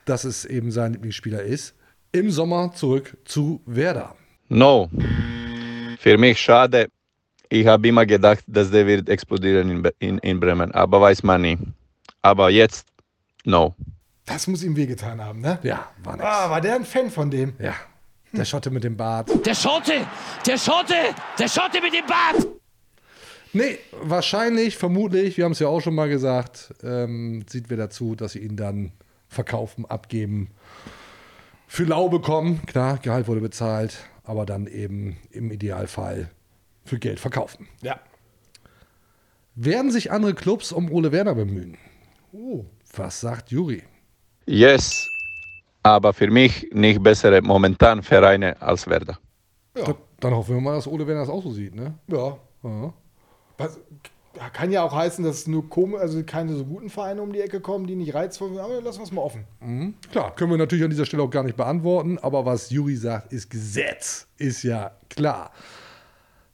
[0.05, 1.73] dass es eben sein Lieblingsspieler ist,
[2.11, 4.15] im Sommer zurück zu Werder.
[4.49, 4.87] No,
[5.97, 6.89] für mich schade.
[7.49, 11.41] Ich habe immer gedacht, dass der wird explodieren in, in, in Bremen, aber weiß man
[11.41, 11.57] nie.
[12.21, 12.85] Aber jetzt,
[13.45, 13.73] no.
[14.25, 15.59] Das muss ihm wehgetan haben, ne?
[15.63, 16.25] Ja, war nix.
[16.25, 17.53] Ah, war der ein Fan von dem?
[17.59, 17.75] Ja,
[18.31, 19.29] der Schotte mit dem Bart.
[19.45, 20.07] Der Schotte!
[20.45, 20.95] Der Schotte!
[21.38, 22.47] Der Schotte mit dem Bart!
[23.55, 28.15] Nee, wahrscheinlich, vermutlich, wir haben es ja auch schon mal gesagt, ähm, sieht wir dazu,
[28.15, 28.91] dass sie ihn dann
[29.29, 30.49] verkaufen, abgeben,
[31.67, 32.65] für lau bekommen.
[32.65, 36.31] Klar, Gehalt wurde bezahlt, aber dann eben im Idealfall
[36.83, 37.67] für Geld verkaufen.
[37.83, 37.99] Ja.
[39.53, 41.77] Werden sich andere Clubs um Ole Werner bemühen?
[42.31, 42.65] Oh.
[42.95, 43.83] Was sagt Juri?
[44.45, 45.10] Yes,
[45.84, 49.17] aber für mich nicht bessere momentan Vereine als Werder.
[49.77, 49.95] Ja.
[50.23, 51.95] Dann hoffen wir mal, dass Ole Werner das auch so sieht, ne?
[52.08, 52.38] Ja.
[52.63, 52.93] Ja.
[53.58, 53.77] Was,
[54.53, 57.60] kann ja auch heißen, dass nur komisch, also keine so guten Vereine um die Ecke
[57.60, 59.43] kommen, die nicht reizvoll sind, aber lassen wir es mal offen.
[59.60, 59.95] Mhm.
[60.12, 63.34] Klar, können wir natürlich an dieser Stelle auch gar nicht beantworten, aber was Juri sagt,
[63.34, 65.51] ist Gesetz, ist ja klar.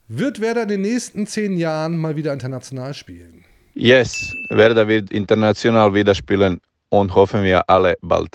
[0.08, 3.46] Wird Werder in den nächsten zehn Jahren mal wieder international spielen?
[3.76, 8.34] Yes, Werder wird international wieder spielen und hoffen wir alle bald.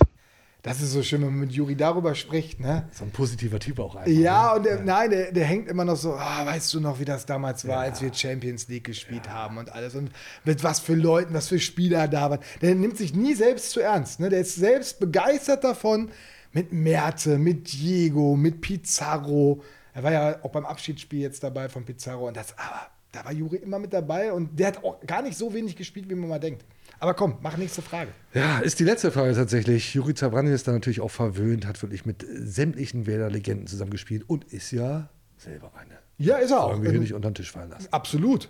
[0.64, 2.88] Das ist so schön, wenn man mit Juri darüber spricht, ne?
[2.90, 4.10] So ein positiver Typ auch einfach.
[4.10, 7.04] Ja, und der, nein, der, der hängt immer noch so, ah, weißt du noch, wie
[7.04, 10.10] das damals war, als wir Champions League gespielt haben und alles und
[10.44, 12.40] mit was für Leuten, was für Spieler da waren.
[12.62, 14.30] Der nimmt sich nie selbst zu ernst, ne?
[14.30, 16.10] Der ist selbst begeistert davon,
[16.52, 19.62] mit Merte, mit Diego, mit Pizarro.
[19.92, 23.32] Er war ja auch beim Abschiedsspiel jetzt dabei von Pizarro und das, aber da war
[23.32, 26.30] Juri immer mit dabei und der hat auch gar nicht so wenig gespielt, wie man
[26.30, 26.64] mal denkt.
[26.98, 28.10] Aber komm, mach nächste Frage.
[28.32, 29.94] Ja, ist die letzte Frage tatsächlich.
[29.94, 34.70] Juri Zabrani ist da natürlich auch verwöhnt, hat wirklich mit sämtlichen Werder-Legenden zusammengespielt und ist
[34.70, 36.82] ja selber eine Ja, ist er auch.
[36.82, 37.88] Wir hier nicht unter den Tisch fallen lassen.
[37.90, 38.48] Absolut.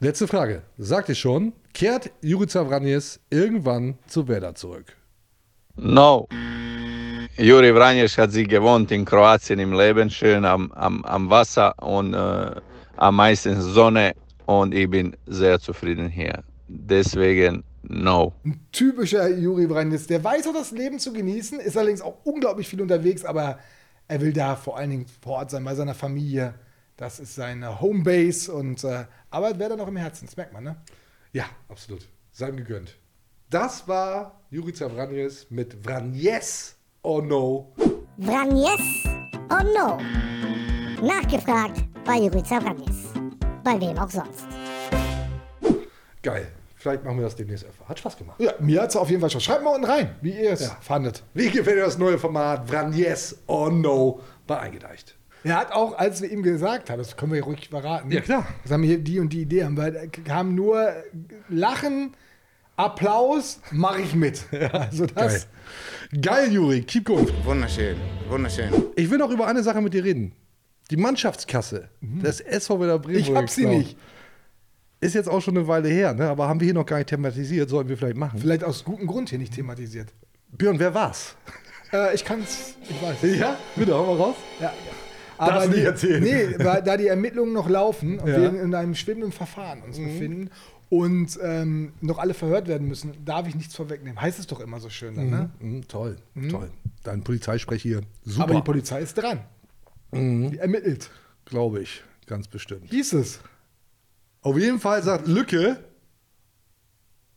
[0.00, 0.62] Letzte Frage.
[0.76, 4.94] Sagt ihr schon, kehrt Jurica Vranjes irgendwann zu Werder zurück?
[5.76, 6.28] No.
[7.38, 12.14] Juri Vranjes hat sie gewohnt in Kroatien im Leben, schön am, am, am Wasser und
[12.14, 12.50] äh,
[12.96, 14.14] am meisten Sonne
[14.46, 16.42] und ich bin sehr zufrieden hier.
[16.68, 18.34] Deswegen no.
[18.44, 20.06] Ein typischer Juri Brandes.
[20.06, 23.58] Der weiß auch das Leben zu genießen, ist allerdings auch unglaublich viel unterwegs, aber
[24.08, 26.54] er will da vor allen Dingen vor Ort sein bei seiner Familie.
[26.96, 30.64] Das ist seine Homebase und äh, aber wäre da noch im Herzen, das merkt man,
[30.64, 30.76] ne?
[31.32, 32.08] Ja, absolut.
[32.32, 32.96] Sei ihm gegönnt.
[33.50, 37.72] Das war Jurica Vranjes mit Vranjes or no.
[38.18, 39.04] Vranjes
[39.50, 39.98] or no?
[41.06, 43.12] Nachgefragt bei Jurica Vranjes.
[43.62, 44.46] Bei wem auch sonst.
[46.22, 46.48] Geil.
[46.78, 47.88] Vielleicht machen wir das demnächst öfter.
[47.88, 48.38] Hat Spaß gemacht.
[48.38, 49.40] Ja, mir hat es auf jeden Fall schon.
[49.40, 51.22] Schreibt mal unten rein, wie ihr es fandet.
[51.32, 55.16] Wie gefällt dir das neue Format Vranjes or no bei eingedeicht?
[55.42, 58.10] Er hat auch, als wir ihm gesagt haben, das können wir ruhig verraten.
[58.10, 58.46] Ja, klar.
[58.62, 60.92] Das haben wir hier die und die Idee, haben wir, kam nur
[61.48, 62.14] Lachen,
[62.76, 64.44] Applaus, mache ich mit.
[64.72, 65.48] Also das.
[66.12, 66.20] Geil.
[66.20, 66.82] Geil, Juri.
[66.82, 67.28] Keep going.
[67.44, 67.96] Wunderschön,
[68.28, 68.70] wunderschön.
[68.96, 70.32] Ich will noch über eine Sache mit dir reden.
[70.90, 73.18] Die Mannschaftskasse des SV Werder Bremen.
[73.18, 73.96] Ich hab sie nicht.
[75.00, 76.28] Ist jetzt auch schon eine Weile her, ne?
[76.28, 77.68] aber haben wir hier noch gar nicht thematisiert.
[77.68, 78.38] Sollten wir vielleicht machen.
[78.40, 80.12] Vielleicht aus gutem Grund hier nicht thematisiert.
[80.52, 81.36] Björn, wer war's?
[81.92, 83.38] Äh, ich kann es, ich weiß.
[83.38, 83.56] Ja?
[83.76, 84.36] Bitte, hau mal raus.
[84.58, 84.72] Ja.
[85.38, 86.22] Darfst die, nicht erzählen.
[86.22, 88.40] Nee, da die Ermittlungen noch laufen und Ja.
[88.40, 90.50] wir in einem schwimmenden Verfahren uns befinden
[90.88, 94.20] und ähm, noch alle verhört werden müssen, darf ich nichts vorwegnehmen.
[94.20, 95.50] Heißt es doch immer so schön dann, ne?
[95.60, 96.16] Mhm, toll,
[96.50, 96.70] toll.
[97.02, 98.00] Dein Polizeisprech hier.
[98.24, 98.44] Super.
[98.44, 99.40] Aber die Polizei ist dran.
[100.12, 101.10] Die ermittelt.
[101.44, 102.88] Glaube ich, ganz bestimmt.
[102.90, 103.40] Hieß es.
[104.46, 105.76] Auf jeden Fall sagt Lücke,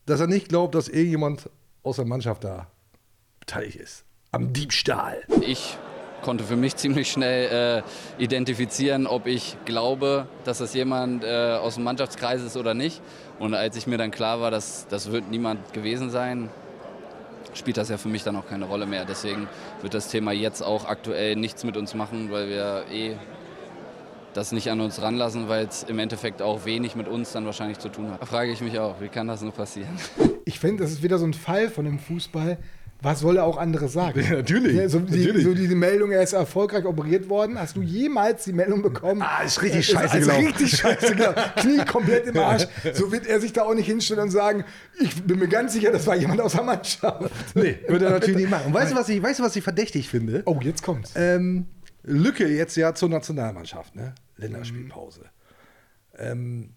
[0.06, 1.50] dass er nicht glaubt, dass irgendjemand
[1.82, 2.68] aus der Mannschaft da
[3.40, 4.06] beteiligt ist.
[4.32, 5.24] Am Diebstahl.
[5.42, 5.80] Ich
[6.22, 7.82] konnte für mich ziemlich schnell
[8.20, 13.02] äh, identifizieren, ob ich glaube, dass das jemand äh, aus dem Mannschaftskreis ist oder nicht.
[13.40, 16.48] Und als ich mir dann klar war, dass das wird niemand gewesen sein,
[17.56, 19.06] spielt das ja für mich dann auch keine Rolle mehr.
[19.06, 19.48] Deswegen
[19.82, 23.16] wird das Thema jetzt auch aktuell nichts mit uns machen, weil wir eh
[24.34, 27.80] das nicht an uns ranlassen, weil es im Endeffekt auch wenig mit uns dann wahrscheinlich
[27.80, 28.22] zu tun hat.
[28.22, 29.90] Da frage ich mich auch, wie kann das nur passieren?
[30.46, 32.58] Ich finde, das ist wieder so ein Fall von dem Fußball.
[33.04, 34.20] Was soll er auch anderes sagen?
[34.20, 35.44] Ja, natürlich, Ja, so, die, natürlich.
[35.44, 37.60] so diese Meldung, er ist erfolgreich operiert worden.
[37.60, 39.22] Hast du jemals die Meldung bekommen?
[39.22, 40.46] Ah, ist richtig scheiße ist gelaufen.
[40.48, 41.42] richtig scheiße gelaufen.
[41.58, 42.66] Knie komplett im Arsch.
[42.94, 44.66] So wird er sich da auch nicht hinstellen und sagen,
[45.00, 47.32] ich bin mir ganz sicher, das war jemand aus der Mannschaft.
[47.54, 48.66] Nee, würde er natürlich nicht machen.
[48.68, 50.42] Und weißt du, was ich, weißt du, was ich verdächtig finde?
[50.46, 51.14] Oh, jetzt kommt's.
[51.16, 51.68] Ähm,
[52.10, 54.16] Lücke jetzt ja zur Nationalmannschaft, ne?
[54.38, 55.26] Länderspielpause.
[56.18, 56.72] Ähm,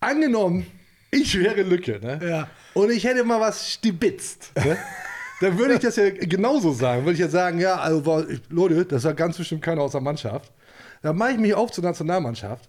[0.00, 0.66] angenommen,
[1.10, 2.20] ich wäre Lücke, ne?
[2.22, 2.50] Ja.
[2.74, 4.76] Und ich hätte mal was stibitzt, ne?
[5.40, 7.04] Dann würde ich das ja genauso sagen.
[7.04, 10.52] Würde ich ja sagen, ja, also, Leute, das war ganz bestimmt keiner aus der Mannschaft.
[11.00, 12.68] Dann mache ich mich auf zur Nationalmannschaft.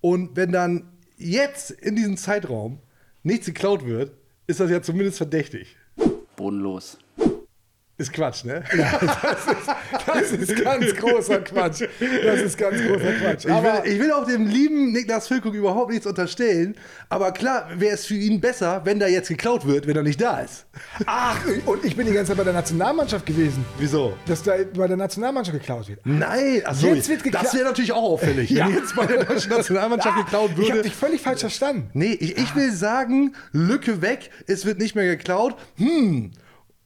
[0.00, 2.80] Und wenn dann jetzt in diesem Zeitraum
[3.22, 4.10] nichts geklaut wird,
[4.48, 5.76] ist das ja zumindest verdächtig.
[6.34, 6.98] Bodenlos.
[8.00, 8.62] Ist Quatsch, ne?
[10.06, 11.82] Das ist ganz großer Quatsch.
[12.24, 13.44] Das ist ganz großer Quatsch.
[13.46, 16.76] Ich Aber will, ich will auch dem lieben Niklas Füllkrug überhaupt nichts unterstellen.
[17.08, 20.20] Aber klar wäre es für ihn besser, wenn da jetzt geklaut wird, wenn er nicht
[20.20, 20.66] da ist.
[21.06, 23.64] ach, und ich bin die ganze Zeit bei der Nationalmannschaft gewesen.
[23.78, 24.16] Wieso?
[24.26, 26.00] Dass da bei der Nationalmannschaft geklaut wird.
[26.04, 28.66] Nein, achso, Jetzt wird gekla- das wäre natürlich auch auffällig, Ja.
[28.68, 30.82] wenn jetzt bei der deutschen Nationalmannschaft Ah, geklaut Ich habe würde.
[30.82, 31.90] dich völlig falsch verstanden.
[31.94, 35.56] Nee, ich, ich will sagen, Lücke weg, es wird nicht mehr geklaut.
[35.78, 36.30] Hm.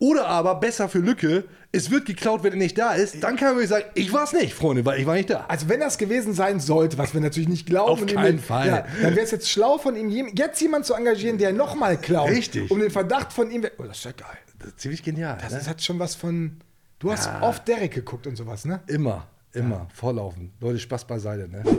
[0.03, 3.23] Oder aber besser für Lücke, es wird geklaut, wenn er nicht da ist.
[3.23, 5.45] Dann kann man sagen, ich war es nicht, Freunde, weil ich war nicht da.
[5.47, 8.67] Also wenn das gewesen sein sollte, was wir natürlich nicht glauben, Auf keinen Fall.
[8.67, 12.31] Ja, dann wäre es jetzt schlau von ihm, jetzt jemanden zu engagieren, der nochmal klaut.
[12.31, 12.69] Richtig.
[12.73, 13.65] Um den Verdacht von ihm.
[13.79, 14.39] Oh, das ist ja geil.
[14.59, 15.39] Das ist ziemlich genial.
[15.41, 15.61] Das ne?
[15.61, 16.57] ist, hat schon was von.
[16.99, 17.41] Du hast Ja.
[17.43, 18.81] oft Derek geguckt und sowas, ne?
[18.89, 20.51] Immer, immer, vorlaufen.
[20.59, 21.63] Leute, Spaß beiseite, ne?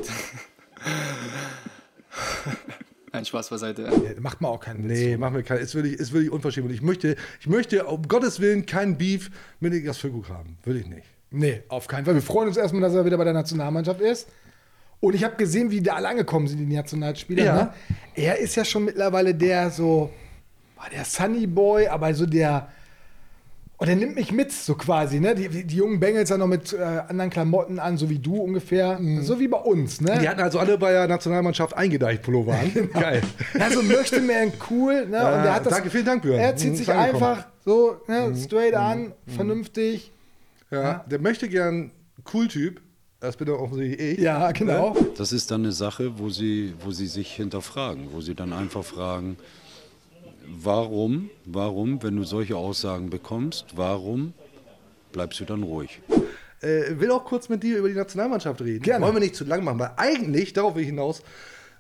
[3.14, 3.84] Ein Spaß beiseite.
[3.84, 5.00] Ja, macht man auch keinen Witz.
[5.00, 5.60] Nee, machen wir kein.
[5.60, 6.68] Ist wirklich, ist wirklich unverschämt.
[6.68, 10.58] Und ich möchte, ich möchte um Gottes Willen keinen Beef mit Niklas Füllkrug haben.
[10.64, 11.06] Will ich nicht.
[11.30, 12.16] Nee, auf keinen Fall.
[12.16, 14.28] Wir freuen uns erstmal, dass er wieder bei der Nationalmannschaft ist.
[15.00, 17.44] Und ich habe gesehen, wie da alle angekommen sind, die Nationalspieler.
[17.44, 17.56] Ja.
[17.56, 17.74] Ne?
[18.16, 20.10] Er ist ja schon mittlerweile der so,
[20.76, 22.72] war der Sunny Boy, aber so der.
[23.84, 25.36] Und er nimmt mich mit, so quasi, ne?
[25.36, 28.38] Die, die, die jungen Bengels ja noch mit äh, anderen Klamotten an, so wie du
[28.38, 28.98] ungefähr.
[29.20, 30.20] So wie bei uns, ne?
[30.22, 32.90] Die hatten also alle bei der Nationalmannschaft eingedeicht Pullover an.
[32.94, 33.22] Geil.
[33.60, 35.18] Ja, so möchte man cool, ne?
[35.18, 36.40] Ja, und er hat das, danke, vielen Dank, Björn.
[36.40, 40.14] Er zieht Mhm, sich einfach so ne, straight an, vernünftig.
[40.72, 41.92] Ja, der möchte gern
[42.34, 42.80] Cool-Typ.
[43.20, 44.20] Das bin doch offensichtlich ich.
[44.20, 44.96] Ja, genau.
[45.18, 48.86] Das ist dann eine Sache, wo sie, wo sie sich hinterfragen, wo sie dann einfach
[48.86, 49.36] fragen,
[50.58, 54.34] warum, warum, wenn du solche Aussagen bekommst, warum
[55.12, 56.02] bleibst du dann ruhig?
[56.64, 58.82] äh, will auch kurz mit dir über die Nationalmannschaft reden.
[58.82, 59.06] Gerne.
[59.06, 61.22] Wollen wir nicht zu lang machen, weil eigentlich, darauf will ich hinaus,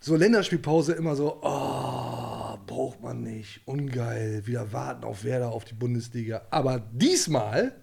[0.01, 5.75] so Länderspielpause immer so, oh, braucht man nicht, ungeil, wieder warten auf Werder, auf die
[5.75, 6.41] Bundesliga.
[6.51, 7.73] Aber diesmal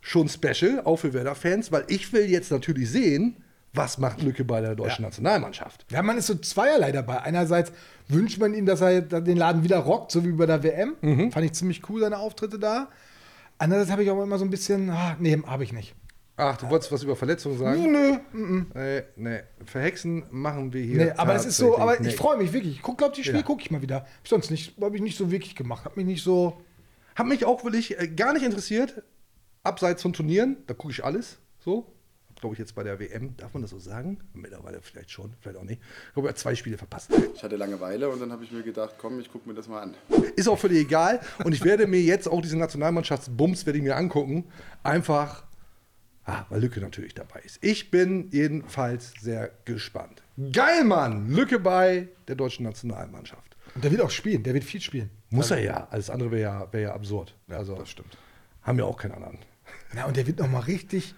[0.00, 3.36] schon special, auch für Werder-Fans, weil ich will jetzt natürlich sehen,
[3.74, 5.84] was macht Lücke bei der deutschen Nationalmannschaft.
[5.90, 7.20] Ja, man ist so zweierlei dabei.
[7.22, 7.72] Einerseits
[8.08, 10.94] wünscht man ihm, dass er den Laden wieder rockt, so wie bei der WM.
[11.00, 11.32] Mhm.
[11.32, 12.88] Fand ich ziemlich cool, seine Auftritte da.
[13.58, 15.94] Andererseits habe ich auch immer so ein bisschen, ah, nee, habe ich nicht.
[16.36, 17.92] Ach, du wolltest was über Verletzungen sagen?
[17.92, 18.64] Nö, nö.
[18.74, 19.40] Nee, nee.
[19.64, 21.04] Verhexen machen wir hier.
[21.06, 22.74] Nee, aber es ist so, aber ich freue mich wirklich.
[22.76, 23.44] Ich gucke, glaube die Spiele Ja.
[23.44, 23.96] gucke ich mal wieder.
[24.00, 25.84] Hab ich sonst nicht, habe ich nicht so wirklich gemacht.
[25.84, 26.60] Hab mich nicht so.
[27.14, 29.02] Hat mich auch wirklich äh, gar nicht interessiert,
[29.62, 31.93] abseits von Turnieren, da gucke ich alles so.
[32.44, 34.18] Glaube ich jetzt bei der WM, darf man das so sagen?
[34.34, 35.80] Mittlerweile vielleicht schon, vielleicht auch nicht.
[36.08, 37.10] Ich glaube, er hat zwei Spiele verpasst.
[37.34, 39.80] Ich hatte Langeweile und dann habe ich mir gedacht, komm, ich gucke mir das mal
[39.80, 39.94] an.
[40.36, 41.20] Ist auch völlig egal.
[41.42, 44.44] Und ich werde mir jetzt auch diese Nationalmannschaftsbums werde ich mir angucken.
[44.82, 45.44] Einfach,
[46.26, 47.60] ah, weil Lücke natürlich dabei ist.
[47.62, 50.22] Ich bin jedenfalls sehr gespannt.
[50.52, 51.30] Geil, Mann!
[51.30, 53.56] Lücke bei der deutschen Nationalmannschaft.
[53.74, 55.08] Und der wird auch spielen, der wird viel spielen.
[55.30, 55.88] Muss er ja.
[55.90, 57.34] Alles andere wäre ja, wär ja absurd.
[57.48, 58.18] Also, das stimmt.
[58.60, 59.38] Haben wir auch keinen anderen.
[59.96, 61.14] Ja, und der wird noch mal richtig,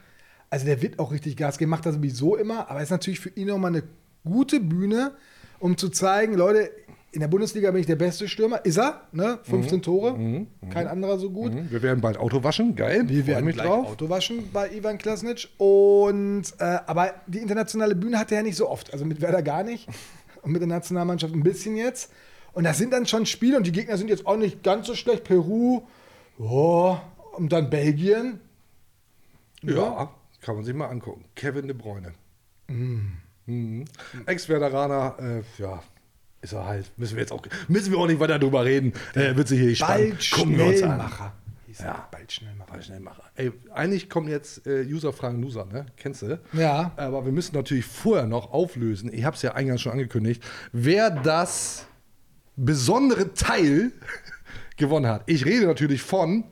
[0.51, 3.31] also der wird auch richtig Gas geben, macht das sowieso immer, aber ist natürlich für
[3.31, 3.83] ihn noch mal eine
[4.25, 5.13] gute Bühne,
[5.59, 6.71] um zu zeigen, Leute,
[7.13, 8.63] in der Bundesliga bin ich der beste Stürmer.
[8.67, 9.39] Ist er, ne?
[9.45, 11.51] 15 Mhm, Tore, kein anderer so gut.
[11.71, 13.09] Wir werden bald Auto waschen, geil.
[13.09, 13.87] Wir werden mich gleich drauf.
[13.87, 15.49] Auto waschen bei Ivan Klasnic.
[15.57, 18.93] Und, äh, aber die internationale Bühne hat er ja nicht so oft.
[18.93, 19.89] Also mit Werder gar nicht.
[20.43, 22.13] Und mit der Nationalmannschaft ein bisschen jetzt.
[22.53, 24.95] Und das sind dann schon Spiele und die Gegner sind jetzt auch nicht ganz so
[24.95, 25.25] schlecht.
[25.25, 25.83] Peru,
[26.39, 26.97] oh,
[27.37, 28.41] und dann Belgien.
[29.63, 30.11] Ja,
[30.47, 31.25] kann man sich mal angucken.
[31.35, 32.15] Kevin de Bruyne.
[32.69, 33.17] Mm.
[33.47, 33.85] Mhm.
[34.27, 35.83] Ex-Werderaner, äh, ja,
[36.41, 36.93] ist er halt.
[36.97, 38.93] Müssen wir jetzt auch, müssen wir auch nicht weiter drüber reden.
[39.15, 40.31] Äh, wird sich hier spannend.
[40.31, 40.91] Bald uns an.
[40.91, 41.33] Schnellmacher.
[41.79, 41.85] Er.
[41.85, 42.09] Ja.
[42.13, 42.71] Bald Schnellmacher.
[42.71, 43.23] Bald Schnellmacher.
[43.35, 45.87] Ey, eigentlich kommen jetzt äh, User-Fragen Loser, ne?
[45.97, 46.41] Kennst du?
[46.53, 46.93] Ja.
[46.97, 49.13] Aber wir müssen natürlich vorher noch auflösen.
[49.13, 51.87] Ich habe es ja eingangs schon angekündigt, wer das
[52.55, 53.91] besondere Teil
[54.77, 55.25] gewonnen hat.
[55.27, 56.45] Ich rede natürlich von.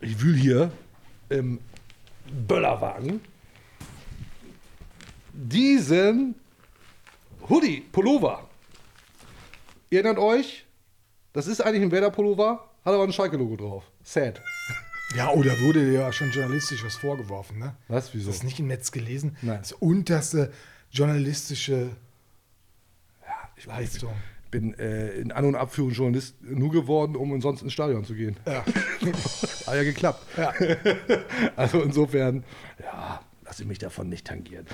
[0.00, 0.70] Ich wühl hier
[1.30, 1.58] im
[2.46, 3.20] Böllerwagen.
[5.32, 6.34] Diesen
[7.48, 8.48] Hoodie, Pullover.
[9.90, 10.66] Ihr erinnert euch?
[11.32, 13.84] Das ist eigentlich ein Werder-Pullover, hat aber ein Schalke-Logo drauf.
[14.02, 14.42] Sad.
[15.16, 17.74] Ja, oh, da wurde dir ja schon journalistisch was vorgeworfen, ne?
[17.88, 18.12] Was?
[18.12, 18.30] Wieso?
[18.30, 19.36] Hast du nicht im Netz gelesen?
[19.40, 19.58] Nein.
[19.60, 20.52] Das unterste
[20.90, 21.90] journalistische
[23.64, 24.12] Leistung.
[24.48, 28.14] Ich bin äh, in An- und Abführung Journalist nur geworden, um umsonst ins Stadion zu
[28.14, 28.34] gehen.
[28.46, 28.64] Ja.
[29.66, 30.24] Hat ja geklappt.
[30.38, 30.54] Ja.
[31.56, 32.44] also insofern,
[32.82, 34.64] ja, lasse ich mich davon nicht tangieren.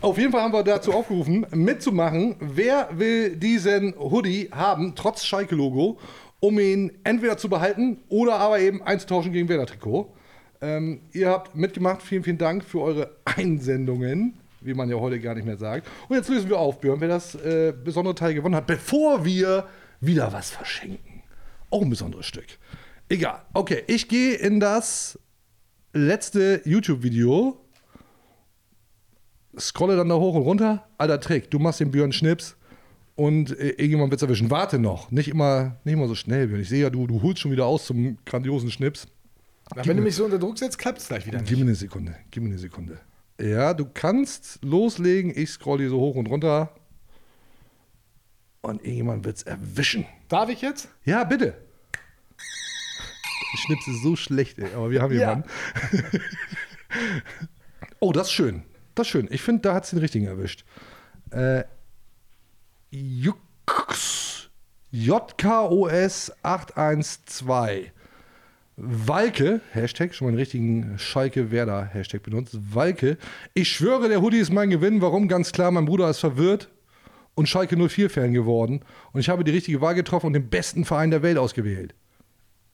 [0.00, 2.34] Auf jeden Fall haben wir dazu aufgerufen, mitzumachen.
[2.40, 6.00] Wer will diesen Hoodie haben, trotz Schalke-Logo,
[6.40, 10.12] um ihn entweder zu behalten oder aber eben einzutauschen gegen Werder-Trikot?
[10.60, 12.02] Ähm, ihr habt mitgemacht.
[12.02, 15.86] Vielen, vielen Dank für eure Einsendungen, wie man ja heute gar nicht mehr sagt.
[16.08, 19.66] Und jetzt lösen wir auf, Björn, wer das äh, besondere Teil gewonnen hat, bevor wir
[20.00, 21.22] wieder was verschenken.
[21.70, 22.46] Auch ein besonderes Stück.
[23.08, 23.42] Egal.
[23.54, 25.18] Okay, ich gehe in das
[25.92, 27.56] letzte YouTube-Video.
[29.58, 30.86] Scrolle dann da hoch und runter.
[30.96, 32.56] Alter Trick, du machst den Björn Schnips
[33.16, 34.50] und äh, irgendjemand wird erwischen.
[34.50, 35.10] Warte noch.
[35.10, 36.60] Nicht immer, nicht immer so schnell, Björn.
[36.62, 39.08] Ich sehe ja, du, du holst schon wieder aus zum grandiosen Schnips.
[39.74, 41.58] Na, wenn du mich so unter Druck setzt, klappt es gleich wieder Gib nicht.
[41.58, 42.16] mir eine Sekunde.
[42.30, 42.98] Gib mir eine Sekunde.
[43.40, 45.32] Ja, du kannst loslegen.
[45.34, 46.74] Ich scroll hier so hoch und runter.
[48.60, 50.04] Und irgendjemand wird es erwischen.
[50.28, 50.88] Darf ich jetzt?
[51.04, 51.54] Ja, bitte.
[53.52, 55.20] Der Schnips ist so schlecht, ey, aber wir haben Ja.
[55.20, 55.48] jemanden.
[58.00, 58.62] oh, das ist schön.
[58.94, 59.28] Das ist schön.
[59.30, 60.64] Ich finde, da hat es den richtigen erwischt.
[61.30, 61.64] Äh,
[64.90, 67.92] JKOS 812.
[68.82, 72.56] Walke, Hashtag, schon mal einen richtigen Schalke-Werder-Hashtag benutzt.
[72.72, 73.18] Walke,
[73.52, 75.02] ich schwöre, der Hoodie ist mein Gewinn.
[75.02, 75.28] Warum?
[75.28, 76.70] Ganz klar, mein Bruder ist verwirrt
[77.34, 78.80] und Schalke 04-Fan geworden.
[79.12, 81.94] Und ich habe die richtige Wahl getroffen und den besten Verein der Welt ausgewählt.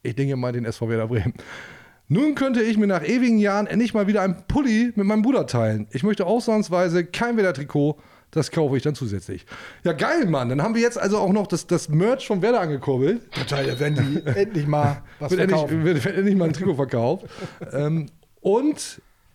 [0.02, 1.34] Ich denke mal den SV Werder Bremen.
[2.08, 5.48] Nun könnte ich mir nach ewigen Jahren endlich mal wieder einen Pulli mit meinem Bruder
[5.48, 5.88] teilen.
[5.90, 7.98] Ich möchte ausnahmsweise kein Werder-Trikot.
[8.30, 9.46] Das kaufe ich dann zusätzlich.
[9.84, 10.48] Ja, geil, Mann.
[10.48, 13.30] Dann haben wir jetzt also auch noch das, das Merch vom Werder angekurbelt.
[13.32, 15.84] Total, da werden die endlich mal was wird, endlich, verkaufen.
[15.84, 17.26] wird, wird endlich mal ein Trikot verkauft.
[17.72, 18.06] ähm,
[18.40, 18.76] und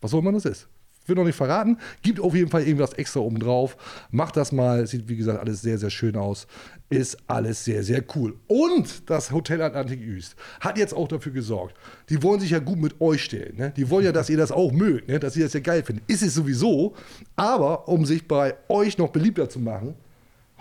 [0.00, 0.66] Was auch immer das ist.
[1.08, 1.78] Will noch nicht verraten.
[2.02, 3.76] Gibt auf jeden Fall irgendwas extra oben drauf.
[4.10, 4.86] Macht das mal.
[4.86, 6.46] Sieht, wie gesagt, alles sehr, sehr schön aus.
[6.90, 8.36] Ist alles sehr, sehr cool.
[8.46, 11.74] Und das Hotel Atlantik Üst hat jetzt auch dafür gesorgt.
[12.08, 13.56] Die wollen sich ja gut mit euch stellen.
[13.56, 13.72] Ne?
[13.76, 15.18] Die wollen ja, dass ihr das auch mögt, ne?
[15.18, 16.08] dass ihr das ja geil findet.
[16.08, 16.94] Ist es sowieso.
[17.36, 19.94] Aber um sich bei euch noch beliebter zu machen,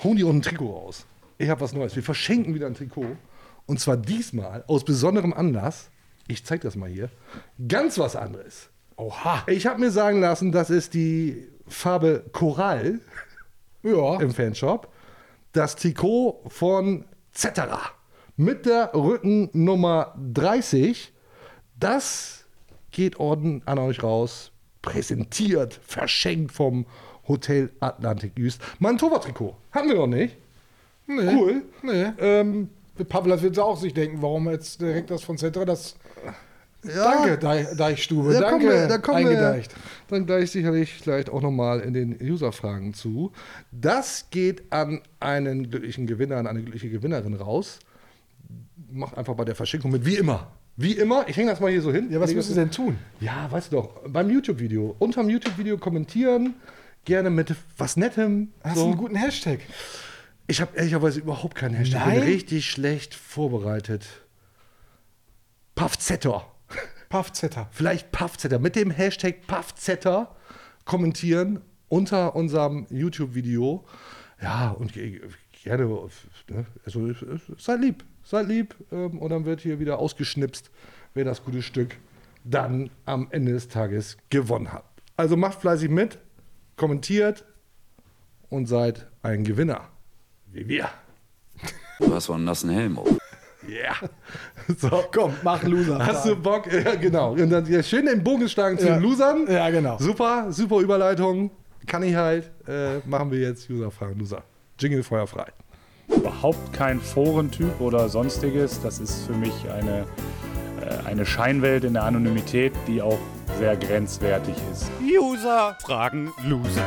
[0.04, 1.06] hauen die auch ein Trikot raus.
[1.38, 1.96] Ich habe was Neues.
[1.96, 3.16] Wir verschenken wieder ein Trikot.
[3.66, 5.90] Und zwar diesmal aus besonderem Anlass.
[6.28, 7.10] Ich zeige das mal hier.
[7.68, 8.70] Ganz was anderes.
[8.98, 9.44] Oha.
[9.48, 13.00] Ich habe mir sagen lassen, das ist die Farbe Korall
[13.84, 14.20] ja.
[14.20, 14.92] im Fanshop.
[15.54, 17.82] Das Trikot von Zetera
[18.36, 21.14] mit der Rückennummer 30.
[21.80, 22.46] Das
[22.92, 24.52] geht Orden an euch raus.
[24.82, 26.86] Präsentiert, verschenkt vom
[27.28, 28.62] Hotel Atlantik Jüst.
[28.80, 29.56] Mein Torwarttrikot.
[29.72, 30.38] Haben wir noch nicht.
[31.08, 31.36] Nee.
[31.36, 31.62] Cool.
[31.84, 32.12] Nee.
[32.20, 32.70] Ähm,
[33.10, 35.96] Pavlas wird auch sich denken, warum jetzt direkt das von Zetra das.
[36.96, 37.12] Ja.
[37.12, 38.34] Danke, Deich, Deichstube.
[38.34, 39.76] Da Danke, kommen wir, da kommen wir eingedeicht.
[40.10, 43.32] dann gleich sicherlich vielleicht auch nochmal in den User-Fragen zu.
[43.72, 47.80] Das geht an einen glücklichen Gewinner, an eine glückliche Gewinnerin raus.
[48.92, 50.52] Macht einfach bei der Verschenkung mit, wie immer.
[50.80, 52.12] Wie immer, ich hänge das mal hier so hin.
[52.12, 52.98] Ja, was müssen Sie denn tun?
[53.20, 54.96] Ja, weißt du doch, beim YouTube-Video.
[55.00, 56.54] Unterm YouTube-Video kommentieren,
[57.04, 58.50] gerne mit was Nettem.
[58.64, 59.60] Hast du einen guten Hashtag?
[60.46, 62.06] Ich habe ehrlicherweise überhaupt keinen Hashtag.
[62.06, 62.20] Nein?
[62.20, 64.06] Bin richtig schlecht vorbereitet.
[65.74, 66.46] Puffzetter.
[67.10, 67.68] Puffzetter.
[67.72, 68.60] Vielleicht Puffzetter.
[68.60, 70.36] Mit dem Hashtag Puffzetter
[70.86, 73.86] kommentieren unter unserem YouTube-Video.
[74.42, 75.22] Ja, und ge-
[75.64, 75.86] gerne,
[76.50, 77.14] ne, also
[77.58, 78.76] seid lieb, seid lieb.
[78.92, 80.70] Ähm, und dann wird hier wieder ausgeschnipst,
[81.14, 81.98] wer das gute Stück
[82.44, 84.86] dann am Ende des Tages gewonnen hat.
[85.18, 86.20] Also macht fleißig mit,
[86.76, 87.44] kommentiert
[88.50, 89.90] und seid ein Gewinner.
[90.52, 90.90] Wie wir.
[92.00, 93.10] Du hast so einen nassen Helm auf.
[93.68, 93.94] Ja.
[94.78, 95.04] So.
[95.14, 96.06] Komm, mach Loser.
[96.06, 96.72] Hast du Bock?
[96.72, 97.32] Ja, genau.
[97.32, 98.96] Und dann ja, schön den Bogen schlagen zu Ja.
[98.96, 99.48] den Losern.
[99.50, 99.98] Ja, genau.
[99.98, 101.52] Super, super Überleitung.
[101.86, 102.52] Kann ich halt.
[102.68, 104.44] Äh, machen wir jetzt User-Fragen, Loser.
[104.78, 105.46] Jingle feuerfrei.
[106.14, 108.82] Überhaupt kein Forentyp oder sonstiges.
[108.82, 110.06] Das ist für mich eine,
[110.82, 113.20] äh, eine Scheinwelt in der Anonymität, die auch
[113.60, 114.92] sehr grenzwertig ist.
[115.02, 116.84] User fragen Loser.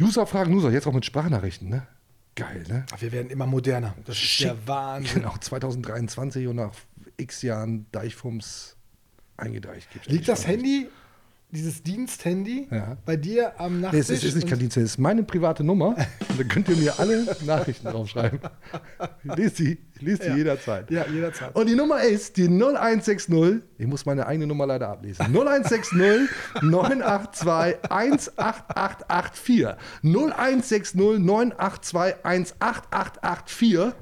[0.00, 0.70] User-Fragen, Loser.
[0.70, 1.82] Jetzt auch mit Sprachnachrichten, ne?
[2.40, 2.86] Geil, ne?
[2.98, 3.94] Wir werden immer moderner.
[4.06, 4.46] Das ist Schick.
[4.46, 5.22] der Wahnsinn.
[5.22, 6.72] Genau, 2023 und nach
[7.18, 8.76] x Jahren Deichfums
[9.36, 9.88] eingedeicht.
[10.06, 10.46] Liegt das.
[10.46, 10.88] Handy,
[11.52, 12.96] dieses Diensthandy, Ja.
[13.04, 14.00] bei dir am Nee, Nachttisch?
[14.10, 15.94] es ist, nicht kein Dienst, es ist meine private Nummer.
[16.38, 18.38] Da könnt ihr mir alle Nachrichten draufschreiben.
[19.24, 20.36] Ich lese die, ich lese die Ja.
[20.36, 20.90] jederzeit.
[20.90, 21.54] Ja, jederzeit.
[21.56, 25.26] Und die Nummer ist die 0160, ich muss meine eigene Nummer leider ablesen.
[25.26, 25.92] 0160
[26.62, 29.76] 982 18884.
[30.02, 33.92] 0160 982 18884.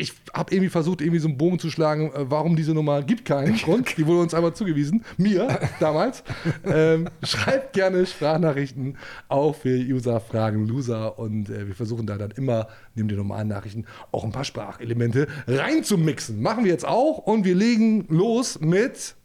[0.00, 3.26] Ich habe irgendwie versucht, irgendwie so einen Bogen zu schlagen, äh, warum diese Nummer gibt
[3.26, 3.98] keinen Grund.
[3.98, 5.04] Die wurde uns einmal zugewiesen.
[5.18, 6.24] Mir damals.
[6.64, 8.96] ähm, schreibt gerne Sprachnachrichten
[9.28, 13.48] auf für User Fragen Loser und äh, wir versuchen da dann immer neben den normalen
[13.48, 16.40] Nachrichten auch ein paar Sprachelemente reinzumixen.
[16.40, 19.16] Machen wir jetzt auch und wir legen los mit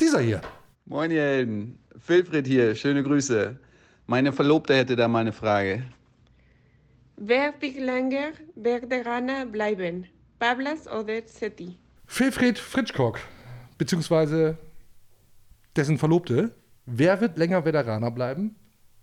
[0.00, 0.40] dieser hier.
[0.86, 3.58] Moin ihr Helden, Wilfried hier, schöne Grüße.
[4.06, 5.82] Meine Verlobte hätte da mal eine Frage.
[7.18, 10.06] Wer wird länger Veteraner bleiben?
[10.38, 11.76] Pablas oder Seti?
[12.08, 13.18] Wilfried Fritschkock,
[13.78, 14.58] beziehungsweise
[15.74, 16.54] dessen Verlobte.
[16.86, 18.54] Wer wird länger Veteraner bleiben?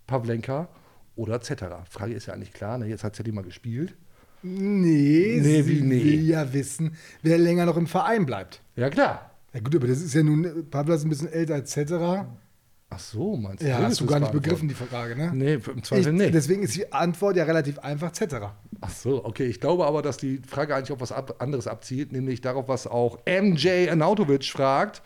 [0.06, 0.68] Pavlenka
[1.16, 1.84] oder Zetterer?
[1.90, 2.86] Frage ist ja eigentlich klar, ne?
[2.86, 3.94] jetzt hat Zetti mal gespielt.
[4.42, 6.04] Nee, Nee, sie wie nee?
[6.04, 8.60] will ja wissen, wer länger noch im Verein bleibt.
[8.76, 9.30] Ja, klar.
[9.52, 12.26] Ja gut, aber das ist ja nun, Pablo ist ein bisschen älter als Cetera.
[12.90, 13.68] Ach so, meinst du?
[13.68, 15.32] Ja, hast du gar nicht begriffen, die Frage, ne?
[15.34, 16.34] Nee, im Zweifel ich, nicht.
[16.34, 18.36] Deswegen ist die Antwort ja relativ einfach, etc.
[18.80, 19.46] Ach so, okay.
[19.46, 23.18] Ich glaube aber, dass die Frage eigentlich auf was anderes abzielt, nämlich darauf, was auch
[23.26, 25.02] MJ Anautovic fragt.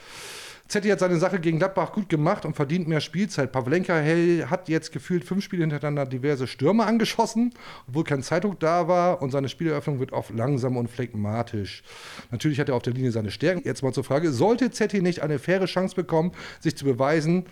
[0.69, 3.53] Zetti hat seine Sache gegen Gladbach gut gemacht und verdient mehr Spielzeit.
[3.53, 7.55] Pavlenka Hell hat jetzt gefühlt fünf Spiele hintereinander diverse Stürme angeschossen,
[7.89, 11.83] obwohl kein Zeitdruck da war und seine Spieleröffnung wird oft langsam und phlegmatisch.
[12.31, 13.63] Natürlich hat er auf der Linie seine Stärken.
[13.65, 17.47] Jetzt mal zur Frage, sollte Zetti nicht eine faire Chance bekommen, sich zu beweisen,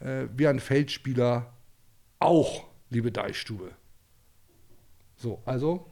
[0.00, 1.52] äh, wie ein Feldspieler
[2.18, 3.70] auch, liebe Deichstube?
[5.16, 5.86] So, also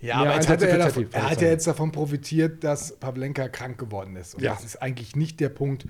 [0.00, 3.78] Ja, aber jetzt hat er, davon, er hat ja jetzt davon profitiert, dass Pavlenka krank
[3.78, 4.34] geworden ist.
[4.34, 4.52] Und Ja.
[4.52, 5.86] das ist eigentlich nicht der Punkt,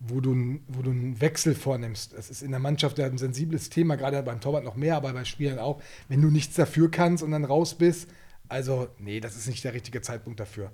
[0.00, 2.12] wo du, wo du einen Wechsel vornimmst.
[2.16, 5.12] Das ist in der Mannschaft ja ein sensibles Thema, gerade beim Torwart noch mehr, aber
[5.12, 5.80] bei Spielern auch.
[6.08, 8.08] Wenn du nichts dafür kannst und dann raus bist,
[8.48, 10.70] also nee, das ist nicht der richtige Zeitpunkt dafür.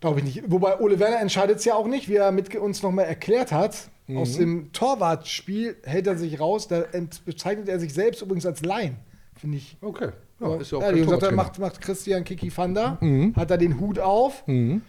[0.00, 0.42] Glaube ich nicht.
[0.50, 3.88] Wobei Ole Werner entscheidet es ja auch nicht, wie er mit uns nochmal erklärt hat.
[4.06, 4.16] Mhm.
[4.18, 6.68] Aus dem Torwartspiel hält er sich raus.
[6.68, 6.84] Da
[7.24, 8.96] bezeichnet er sich selbst übrigens als Laien.
[9.36, 9.76] Finde ich.
[9.80, 10.10] Okay.
[10.40, 13.34] Ja, ist ja auch ja, kein gesagt, macht, macht Christian Kiki Fanda, Mhm.
[13.36, 14.46] hat er den Hut auf.
[14.46, 14.82] Mhm.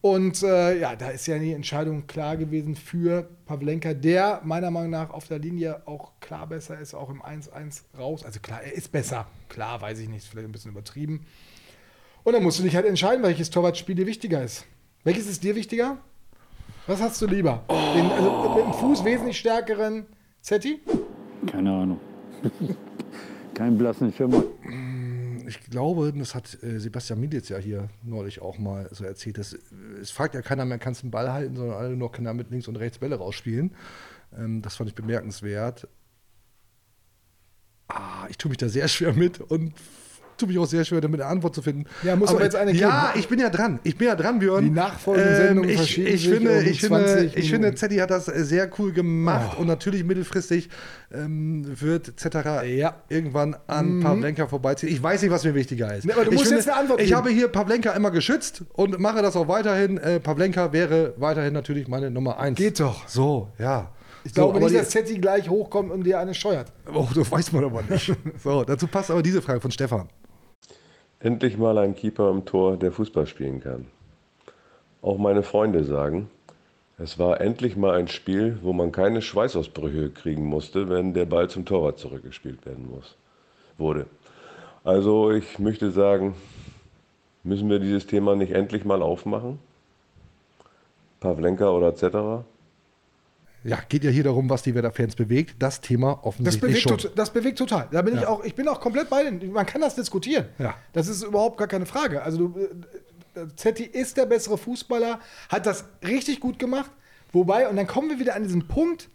[0.00, 4.90] Und äh, ja, da ist ja die Entscheidung klar gewesen für Pavlenka, der meiner Meinung
[4.90, 8.24] nach auf der Linie auch klar besser ist, auch im 1-1 raus.
[8.24, 9.26] Also klar, er ist besser.
[9.48, 11.26] Klar, weiß ich nicht, ist vielleicht ein bisschen übertrieben.
[12.22, 14.66] Und dann musst du dich halt entscheiden, welches Torwartspiel dir wichtiger ist.
[15.02, 15.98] Welches ist dir wichtiger?
[16.86, 17.64] Was hast du lieber?
[17.68, 20.06] Den, also mit dem Fuß wesentlich stärkeren
[20.42, 20.80] Zetti?
[21.50, 22.00] Keine Ahnung.
[23.58, 24.44] Kein blassen Schimmer.
[25.48, 29.36] Ich glaube, das hat äh, Sebastian Militz ja hier neulich auch mal so erzählt.
[29.36, 29.58] Dass, äh,
[30.00, 32.52] es fragt ja keiner mehr, kannst du den Ball halten, sondern alle nur können mit
[32.52, 33.72] links und rechts Bälle rausspielen.
[34.38, 35.88] Ähm, das fand ich bemerkenswert.
[37.88, 39.74] Ah, ich tue mich da sehr schwer mit und
[40.38, 41.84] tue mich auch sehr schwer damit eine Antwort zu finden.
[42.02, 43.20] Ja, muss aber jetzt eine Ja, geben.
[43.20, 43.78] ich bin ja dran.
[43.82, 44.64] Ich bin ja dran, Björn.
[44.64, 47.74] Die nachfolgenden Sendungen ich, verschieben ich sich finde, um ich finde, 20 ich finde.
[47.74, 49.60] Zetti hat das sehr cool gemacht Oh.
[49.60, 50.70] und natürlich mittelfristig
[51.12, 52.96] ähm, wird Zetterer Ja.
[53.08, 54.02] irgendwann an Mhm.
[54.02, 54.92] Pavlenka vorbeiziehen.
[54.92, 56.04] Ich weiß nicht, was mir wichtiger ist.
[56.04, 57.16] Nee, aber du ich musst jetzt eine Antwort Ich geben.
[57.18, 59.98] habe hier Pavlenka immer geschützt und mache das auch weiterhin.
[59.98, 62.56] Äh, Pavlenka wäre weiterhin natürlich meine Nummer eins.
[62.58, 63.08] Geht doch.
[63.08, 63.90] So, ja.
[64.24, 66.72] Ich So, glaube nicht, dass Zetti gleich hochkommt und dir eine scheuert.
[66.92, 68.12] Oh, das weiß man aber nicht.
[68.44, 70.08] so, dazu passt aber diese Frage von Stefan.
[71.20, 73.86] Endlich mal ein Keeper im Tor, der Fußball spielen kann.
[75.02, 76.30] Auch meine Freunde sagen,
[76.96, 81.48] es war endlich mal ein Spiel, wo man keine Schweißausbrüche kriegen musste, wenn der Ball
[81.48, 83.16] zum Torwart zurückgespielt werden muss,
[83.78, 84.06] wurde.
[84.84, 86.34] Also ich möchte sagen,
[87.42, 89.58] müssen wir dieses Thema nicht endlich mal aufmachen?
[91.18, 92.44] Pavlenka oder etc.?
[93.64, 95.56] Ja, geht ja hier darum, was die Werder-Fans bewegt.
[95.58, 97.10] Das Thema Das offensichtlich bewegt, schon.
[97.16, 97.88] das bewegt total.
[97.90, 98.28] Da bin ich Ja.
[98.28, 99.52] auch, ich bin auch komplett bei den.
[99.52, 100.46] Man kann das diskutieren.
[100.58, 100.74] Ja.
[100.92, 102.22] Das ist überhaupt gar keine Frage.
[102.22, 102.58] Also du,
[103.34, 106.90] äh, Zetti ist der bessere Fußballer, hat das richtig gut gemacht.
[107.32, 109.08] Wobei, und dann kommen wir wieder an diesen Punkt,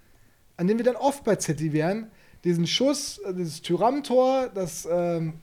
[0.57, 2.11] an dem wir dann oft bei Zetti wären,
[2.43, 5.33] diesen Schuss, äh, dieses Tyram-Tor, das ähm,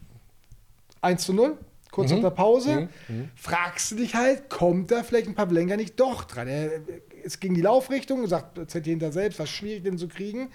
[1.00, 1.56] 1 zu 0,
[1.90, 2.16] kurz Mhm.
[2.16, 3.16] nach der Pause, Mhm.
[3.16, 3.30] Mhm.
[3.34, 6.46] fragst du dich halt, kommt da vielleicht ein Pavlenka nicht doch dran?
[6.46, 6.70] Er
[7.24, 10.50] ist gegen die Laufrichtung, sagt Zetti hinter selbst, war schwierig, den zu kriegen.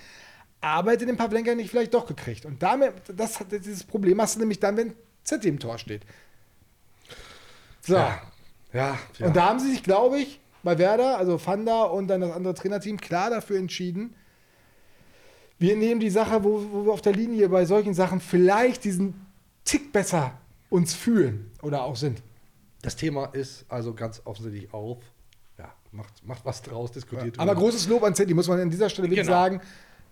[0.62, 2.46] Aber hätte den Pavlenka nicht vielleicht doch gekriegt.
[2.46, 4.94] Und damit, das, hat- dieses Problem hast du nämlich dann, wenn
[5.24, 6.02] Zetti im Tor steht.
[7.82, 7.96] So.
[7.96, 8.22] Ja.
[8.74, 9.28] Ja, ja.
[9.28, 12.54] Und da haben sie sich, glaube ich, bei Werder, also Fanda und dann das andere
[12.54, 14.16] Trainerteam, klar dafür entschieden,
[15.60, 19.26] wir nehmen die Sache, wo, wo wir auf der Linie bei solchen Sachen vielleicht diesen
[19.64, 20.38] Tick besser
[20.70, 22.22] uns fühlen oder auch sind.
[22.82, 24.98] Das Thema ist also ganz offensichtlich auf.
[25.96, 27.40] Ja, macht, macht was draus, diskutiert.
[27.40, 27.62] Aber drüber.
[27.68, 29.32] großes Lob an Zetti, muss man an dieser Stelle wirklich Genau.
[29.38, 29.62] sagen.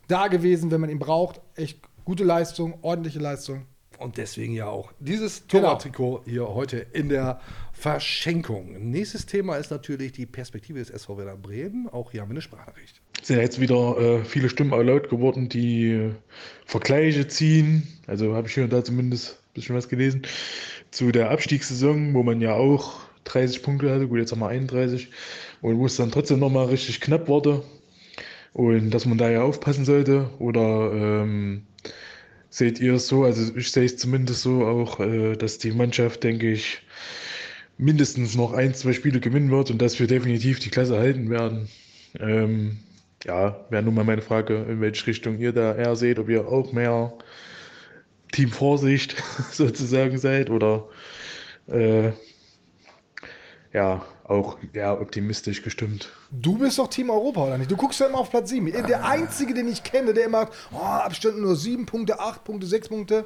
[0.08, 1.40] Da gewesen, wenn man ihn braucht.
[1.56, 3.66] Echt gute Leistung, ordentliche Leistung.
[4.00, 5.62] Und deswegen ja auch dieses Genau.
[5.64, 7.40] Torwarttrikot hier heute in der
[7.72, 8.90] Verschenkung.
[8.92, 11.88] Nächstes Thema ist natürlich die Perspektive des SV Werder Bremen.
[11.90, 13.00] Auch hier haben wir eine Sprachnachricht.
[13.22, 16.12] sind ja jetzt wieder äh, viele Stimmen laut geworden, die äh,
[16.66, 17.88] Vergleiche ziehen.
[18.08, 20.24] Also habe ich hier und da zumindest ein bisschen was gelesen.
[20.92, 25.10] Zu der Abstiegssaison, wo man ja auch 30 Punkte hatte, gut, jetzt haben wir 31,
[25.64, 27.64] und wo es dann trotzdem nochmal richtig knapp wurde.
[28.52, 30.30] Und dass man da ja aufpassen sollte.
[30.38, 31.66] Oder ähm,
[32.50, 33.24] seht ihr es so?
[33.24, 36.82] Also ich sehe es zumindest so auch, äh, dass die Mannschaft, denke ich,
[37.78, 41.70] mindestens noch ein, zwei Spiele gewinnen wird und dass wir definitiv die Klasse halten werden.
[42.20, 42.80] Ähm,
[43.24, 46.46] ja, wäre nun mal meine Frage, in welche Richtung ihr da eher seht, ob ihr
[46.46, 47.14] auch mehr
[48.34, 49.16] Team Vorsicht
[49.52, 50.90] sozusagen seid oder
[51.68, 52.12] äh,
[53.72, 56.10] ja, auch eher optimistisch gestimmt.
[56.32, 57.70] Du bist doch Team Europa, oder nicht?
[57.70, 58.72] Du guckst ja immer auf Platz 7.
[58.88, 62.68] Der Einzige, den ich kenne, der immer sagt, oh, Abstand nur 7 Punkte, 8 Punkte,
[62.68, 63.26] 6 Punkte.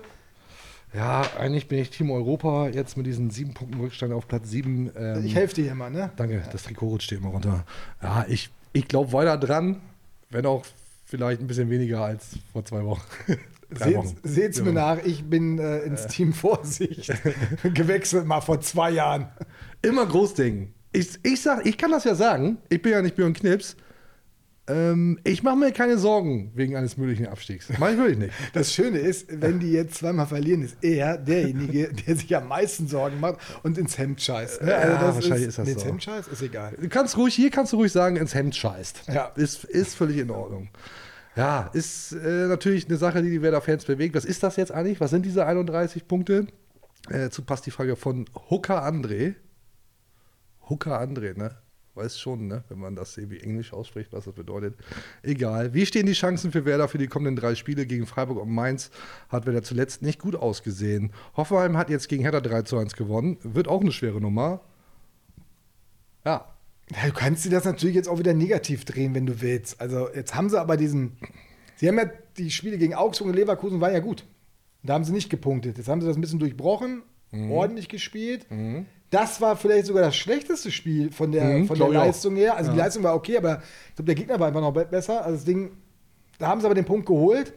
[0.93, 4.89] Ja, eigentlich bin ich Team Europa jetzt mit diesen sieben Punkten Rückstand auf Platz sieben.
[4.97, 6.11] Ähm, Ich helfe dir hier mal, ne?
[6.15, 7.65] Danke, das Trikot rutscht dir immer runter.
[8.01, 9.81] Ja, ich, ich glaube weiter dran.
[10.29, 10.63] Wenn auch
[11.05, 13.01] vielleicht ein bisschen weniger als vor zwei Wochen.
[13.69, 14.15] Drei Wochen.
[14.23, 14.95] Seht es mir Ja.
[14.95, 17.11] nach, ich bin äh, ins Team Vorsicht
[17.73, 19.27] gewechselt, mal vor zwei Jahren.
[19.81, 20.71] Immer Großding.
[20.97, 22.57] Ich, ich sag, ich kann das ja sagen.
[22.69, 23.75] Ich bin ja nicht Björn Knips.
[24.69, 27.69] Ähm, ich mache mir keine Sorgen wegen eines möglichen Abstiegs.
[27.79, 28.33] Mach ich wirklich nicht.
[28.53, 32.87] Das Schöne ist, wenn die jetzt zweimal verlieren, ist er derjenige, der sich am meisten
[32.87, 34.61] Sorgen macht und ins Hemd scheißt.
[34.61, 34.71] ne?
[34.71, 35.87] Ja, wahrscheinlich ist das nee, ins so.
[35.87, 36.75] Hemd scheißt, ist egal.
[36.79, 39.03] Du kannst ruhig, hier kannst du ruhig sagen, ins Hemd scheißt.
[39.13, 39.27] Ja.
[39.35, 40.69] Ist, ist völlig in Ordnung.
[41.37, 44.15] Ja, ist äh, natürlich eine Sache, die die Werder-Fans bewegt.
[44.15, 44.99] Was ist das jetzt eigentlich?
[44.99, 46.47] Was sind diese 31 Punkte?
[47.09, 49.35] Äh, dazu passt die Frage von Hooker André.
[50.69, 51.55] Hooker André, ne?
[51.95, 52.63] Weiß schon, ne?
[52.69, 54.75] Wenn man das irgendwie Englisch ausspricht, was das bedeutet.
[55.23, 55.73] Egal.
[55.73, 58.91] Wie stehen die Chancen für Werder für die kommenden drei Spiele gegen Freiburg und Mainz?
[59.29, 61.11] Hat Werder zuletzt nicht gut ausgesehen.
[61.35, 63.37] Hoffenheim hat jetzt gegen Hertha 3 zu 1 gewonnen.
[63.41, 64.61] Wird auch eine schwere Nummer.
[66.25, 66.53] Ja,
[66.91, 69.81] Ja, du kannst dir das natürlich jetzt auch wieder negativ drehen, wenn du willst.
[69.81, 71.17] Also jetzt haben sie aber diesen,
[71.75, 72.05] sie haben ja
[72.37, 74.23] die Spiele gegen Augsburg und Leverkusen waren ja gut.
[74.83, 75.77] Da haben sie nicht gepunktet.
[75.77, 77.01] Jetzt haben sie das ein bisschen durchbrochen,
[77.31, 77.51] Mhm.
[77.51, 78.45] ordentlich gespielt.
[79.09, 81.87] Das war vielleicht sogar das schlechteste Spiel von der, Mhm, von der.
[81.89, 82.57] Leistung her.
[82.57, 82.83] Also die Ja.
[82.83, 85.23] Leistung war okay, aber ich glaube, der Gegner war einfach noch be- besser.
[85.23, 85.71] Also das Ding,
[86.39, 87.53] da haben sie aber den Punkt geholt.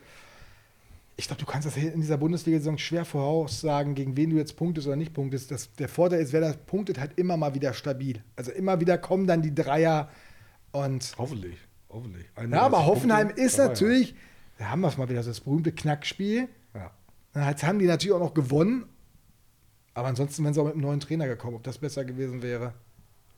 [1.16, 4.86] Ich glaube, du kannst das in dieser Bundesliga-Saison schwer voraussagen, gegen wen du jetzt punktest
[4.86, 5.50] oder nicht punktest.
[5.50, 8.22] Das, der Vorteil ist, wer das punktet, halt immer mal wieder stabil.
[8.36, 10.08] Also immer wieder kommen dann die Dreier
[10.72, 11.12] und.
[11.18, 11.58] Hoffentlich.
[11.90, 12.24] Hoffentlich.
[12.36, 14.14] Ja, aber 31 Hoffenheim Punkte ist natürlich,
[14.58, 16.48] da haben wir es mal wieder, so das berühmte Knackspiel.
[16.74, 17.48] Ja.
[17.50, 18.84] Jetzt haben die natürlich auch noch gewonnen.
[20.00, 22.72] Aber ansonsten wären sie auch mit einem neuen Trainer gekommen, ob das besser gewesen wäre.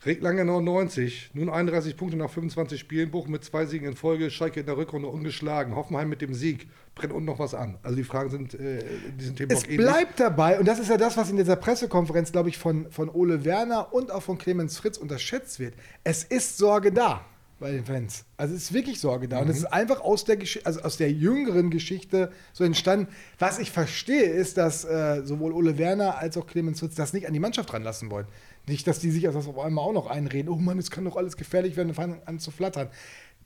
[0.07, 4.31] Rick Lange 99, nun 31 Punkte nach 25 Spielen, Bochum mit zwei Siegen in Folge,
[4.31, 7.79] Schalke in der Rückrunde ungeschlagen, Hoffenheim mit dem Sieg, brennt unten noch was an.
[7.83, 10.97] Also die Fragen sind äh, in diesem Thema Es bleibt dabei, und das ist ja
[10.97, 14.79] das, was in dieser Pressekonferenz, glaube ich, von, von Ole Werner und auch von Clemens
[14.79, 15.75] Fritz unterschätzt wird.
[16.05, 17.25] Es ist Sorge da
[17.63, 18.25] bei den Fans.
[18.37, 19.39] Also es ist wirklich Sorge da.
[19.39, 23.09] Und es ist einfach aus der, Gesch also aus der jüngeren Geschichte so entstanden.
[23.39, 27.27] Was ich verstehe, ist, dass äh, sowohl Ole Werner als auch Clemens Fritz das nicht
[27.27, 28.27] an die Mannschaft ranlassen wollen.
[28.67, 30.51] Nicht, dass die sich das auf einmal auch noch einreden.
[30.51, 32.89] Oh Mann, es kann doch alles gefährlich werden fangen an zu flattern.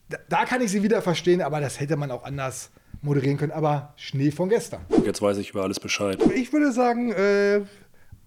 [0.08, 2.70] Da, da kann ich sie wieder verstehen, aber das hätte man auch anders
[3.02, 3.52] moderieren können.
[3.52, 4.80] Aber Schnee von gestern.
[5.04, 6.18] Jetzt weiß ich über alles Bescheid.
[6.34, 7.60] Ich würde sagen, äh,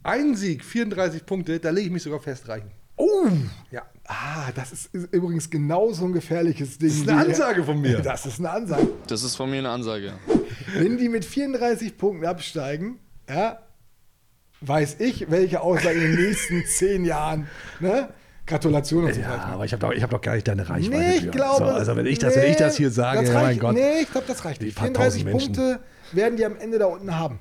[0.04, 2.72] ein Sieg, 34 Punkte, da lege ich mich sogar fest reichen.
[3.00, 3.28] Oh!
[3.72, 3.84] Ja.
[4.06, 6.90] Ah, das ist, ist übrigens genauso ein gefährliches Ding.
[6.90, 8.00] Das ist eine Ansage von mir.
[8.02, 8.88] Das ist eine Ansage.
[9.08, 10.14] Das ist von mir eine Ansage.
[10.76, 13.60] Wenn die mit 34 Punkten absteigen, ja,
[14.62, 17.48] weiß ich, welche Aussage in den nächsten zehn Jahren,
[17.80, 18.10] ne?
[18.46, 19.46] Gratulation und so Ja, weiter.
[19.46, 20.98] aber ich habe doch, ich hab doch gar nicht deine Reichweite.
[21.00, 21.32] Nee, ich Björn.
[21.36, 21.58] glaube.
[21.58, 23.76] So, also wenn ich das, wenn ich das hier sage, das ja, mein reicht, Gott.
[23.76, 24.76] Nee, ich glaube, das reicht nicht.
[24.76, 25.54] paar 34 tausend Menschen.
[25.54, 25.80] Punkte
[26.14, 27.40] werden die am Ende da unten haben.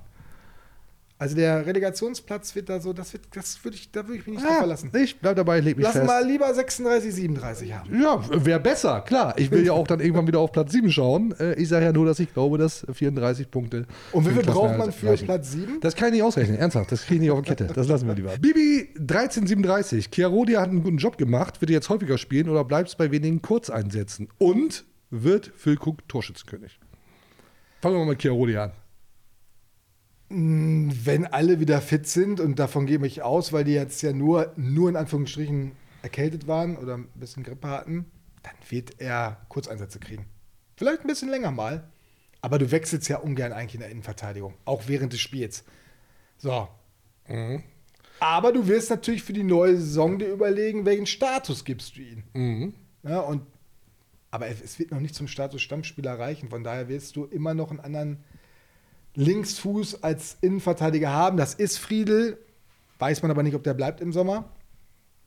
[1.21, 4.37] Also der Relegationsplatz wird da so, das wird, das würde ich, da würde ich mich
[4.37, 4.93] nicht drauf verlassen.
[4.95, 6.07] Ich bleib dabei, leg mich Lass fest.
[6.07, 8.01] mal lieber 36, 37 haben.
[8.01, 9.35] Ja, wäre besser, klar.
[9.37, 11.35] Ich will ja auch dann irgendwann wieder auf Platz 7 schauen.
[11.41, 13.87] Äh, Ich sage ja nur, dass ich glaube, dass 34 Punkte.
[14.13, 15.25] Und wie viel braucht man für reichen.
[15.27, 15.81] Platz 7?
[15.81, 16.93] Das kann ich nicht ausrechnen, ernsthaft.
[16.93, 17.67] Das kriege ich nicht auf die Kette.
[17.67, 18.37] Das lassen wir lieber.
[18.41, 20.11] Bibi 1337.
[20.13, 21.61] Chiarodia hat einen guten Job gemacht.
[21.61, 24.29] Wird er jetzt häufiger spielen oder bleibt es bei wenigen Kurzeinsätzen?
[24.39, 26.79] Und wird Füllkrug Torschützenkönig?
[27.81, 28.71] Fangen wir mal mit Chiarodia an.
[30.31, 34.53] Wenn alle wieder fit sind, und davon gehe ich aus, weil die jetzt ja nur,
[34.57, 35.73] nur in Anführungsstrichen
[36.03, 38.07] erkältet waren oder ein bisschen Grippe hatten,
[38.43, 40.27] dann wird er Kurzeinsätze kriegen.
[40.77, 41.91] Vielleicht ein bisschen länger mal,
[42.41, 45.65] aber du wechselst ja ungern eigentlich in der Innenverteidigung, auch während des Spiels.
[46.37, 46.69] So.
[48.21, 52.75] Aber du wirst natürlich für die neue Saison dir überlegen, welchen Status gibst du ihm.
[53.03, 53.43] Ja, und,
[54.31, 57.71] aber es wird noch nicht zum Status Stammspieler reichen, von daher wirst du immer noch
[57.71, 58.25] einen anderen
[59.19, 61.37] Linksfuß als Innenverteidiger haben.
[61.37, 62.39] Das ist Friedel.
[63.01, 64.49] Weiß man aber nicht, ob der bleibt im Sommer.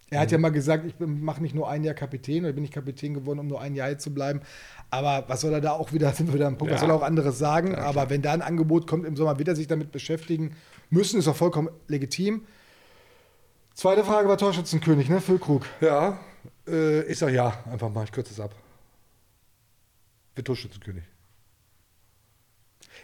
[0.10, 2.72] Er hat ja mal gesagt, ich mache nicht nur ein Jahr Kapitän oder bin ich
[2.72, 4.42] Kapitän geworden, um nur ein Jahr hier zu bleiben.
[4.90, 6.88] Aber was soll er da auch wieder, sind wir wieder am Punkt, was Ja.
[6.88, 7.76] soll er auch anderes sagen?
[7.76, 10.56] aber wenn da ein Angebot kommt im Sommer, wird er sich damit beschäftigen
[10.90, 12.46] müssen, ist auch vollkommen legitim.
[13.74, 15.22] Zweite Frage war Torschützenkönig, ne?
[15.22, 15.66] Füllkrug.
[15.80, 16.20] Ja,
[16.68, 18.54] äh, ich sage ja, einfach mal, ich kürze es ab.
[20.36, 21.04] Wird Torschützenkönig.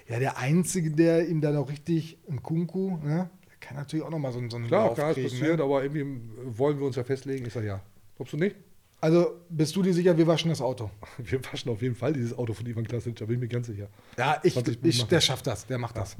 [0.08, 3.30] Ja, der Einzige, der ihm dann auch richtig, ein Kunku, ne?
[3.50, 5.58] Der kann natürlich auch nochmal so, einen- so einen Klar, Lauf klar, ist kriegen, passiert,
[5.58, 5.64] ne?
[5.64, 6.06] aber irgendwie
[6.46, 7.46] wollen wir uns ja festlegen.
[7.46, 7.82] Ich sage ja.
[8.16, 8.56] Glaubst du nicht?
[9.00, 10.90] Also bist du dir sicher, wir waschen das Auto?
[11.20, 13.68] Wir waschen auf jeden Fall dieses Auto von Ivan Klasic, da bin ich mir ganz
[13.68, 13.90] sicher.
[14.18, 16.16] Ja, ich, 20 ich, der schafft das, der macht das.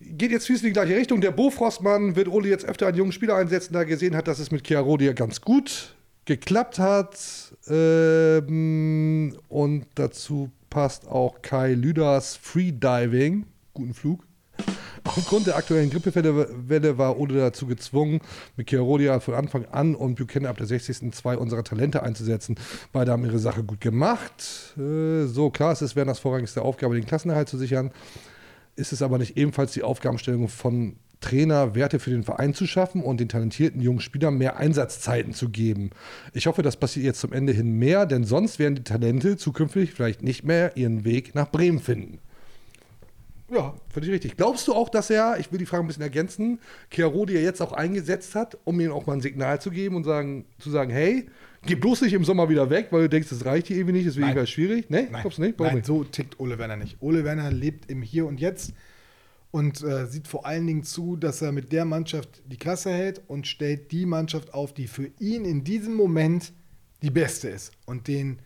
[0.00, 1.20] Geht jetzt fies in die gleiche Richtung.
[1.22, 4.38] Der Bofrostmann wird Ole jetzt öfter einen jungen Spieler einsetzen, da er gesehen hat, dass
[4.38, 5.96] es mit Chiarodia ganz gut
[6.26, 7.18] geklappt hat.
[7.68, 13.46] Ähm, und dazu passt auch Kai Lüders Freediving.
[13.74, 14.24] Guten Flug.
[15.04, 18.20] Aufgrund der aktuellen Grippewelle war Ole dazu gezwungen,
[18.56, 21.12] mit Chiarodia von Anfang an und Buchanan ab der 60.
[21.14, 22.56] zwei unserer Talente einzusetzen.
[22.92, 24.74] Beide haben ihre Sache gut gemacht.
[24.76, 27.90] Äh, so, klar, es ist Werners vorrangigste Aufgabe, den Klassenerhalt zu sichern.
[28.76, 33.02] Ist es aber nicht ebenfalls die Aufgabenstellung von Trainer, Werte für den Verein zu schaffen
[33.02, 35.90] und den talentierten jungen Spielern mehr Einsatzzeiten zu geben?
[36.32, 39.92] Ich hoffe, das passiert jetzt zum Ende hin mehr, denn sonst werden die Talente zukünftig
[39.92, 42.18] vielleicht nicht mehr ihren Weg nach Bremen finden.
[43.50, 44.36] Ja, völlig richtig.
[44.36, 46.58] Glaubst du auch, dass er, ich will die Frage ein bisschen ergänzen,
[46.90, 50.04] Chiarodi ja jetzt auch eingesetzt hat, um ihm auch mal ein Signal zu geben und
[50.04, 51.26] sagen, zu sagen, hey,
[51.64, 54.06] geh bloß nicht im Sommer wieder weg, weil du denkst, das reicht hier irgendwie nicht,
[54.06, 54.90] ist weniger schwierig?
[54.90, 55.58] Nee, Nein, glaubst du nicht?
[55.58, 55.86] Warum Nein nicht?
[55.86, 56.98] so tickt Ole Werner nicht.
[57.00, 58.74] Ole Werner lebt im Hier und Jetzt
[59.50, 63.22] und äh, sieht vor allen Dingen zu, dass er mit der Mannschaft die Klasse hält
[63.28, 66.52] und stellt die Mannschaft auf, die für ihn in diesem Moment
[67.02, 67.72] die beste ist.
[67.86, 68.40] Und den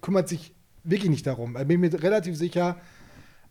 [0.00, 1.54] kümmert sich wirklich nicht darum.
[1.54, 2.80] Da bin ich mir relativ sicher,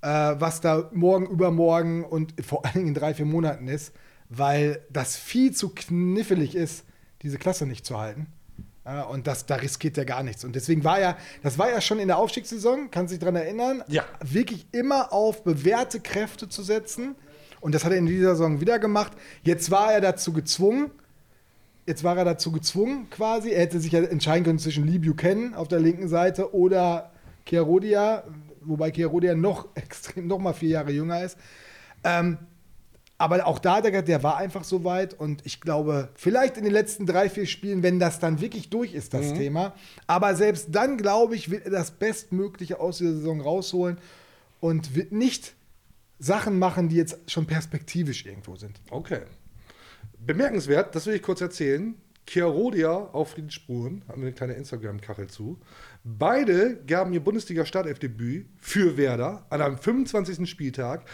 [0.02, 3.93] äh, was da morgen, übermorgen und vor allen Dingen in drei, vier Monaten ist,
[4.30, 6.86] weil das viel zu knifflig ist,
[7.22, 8.28] diese Klasse nicht zu halten.
[8.86, 10.44] Äh, und das, da riskiert er gar nichts.
[10.44, 13.36] Und deswegen war er, das war ja schon in der Aufstiegssaison, kannst du dich daran
[13.36, 14.04] erinnern, ja.
[14.22, 17.16] wirklich immer auf bewährte Kräfte zu setzen.
[17.62, 19.14] Und das hat er in dieser Saison wieder gemacht.
[19.44, 20.92] Jetzt war er dazu gezwungen,
[21.86, 23.50] jetzt war er dazu gezwungen quasi.
[23.52, 27.12] Er hätte sich ja entscheiden können zwischen Lee Buchanan auf der linken Seite oder
[27.46, 28.24] Chiarodia,
[28.62, 31.38] wobei Chiarodia noch extrem, noch mal vier Jahre jünger ist.
[32.04, 32.38] Ähm,
[33.20, 36.72] aber auch da, der, der war einfach so weit und ich glaube, vielleicht in den
[36.74, 39.36] letzten drei, vier Spielen, wenn das dann wirklich durch ist, das Mhm.
[39.36, 39.76] Thema.
[40.08, 43.98] Aber selbst dann, glaube ich, wird er das Bestmögliche aus dieser Saison rausholen
[44.62, 45.54] und wird nicht
[46.18, 48.80] Sachen machen, die jetzt schon perspektivisch irgendwo sind.
[48.90, 49.22] Okay.
[50.20, 51.96] Bemerkenswert, das will ich kurz erzählen.
[52.26, 55.60] Chiarodia auf Friedensspuren, haben wir eine kleine Instagram-Kachel zu.
[56.04, 60.48] Beide gaben ihr Bundesliga-Startelfdebüt für Werder an einem 25.
[60.50, 61.06] Spieltag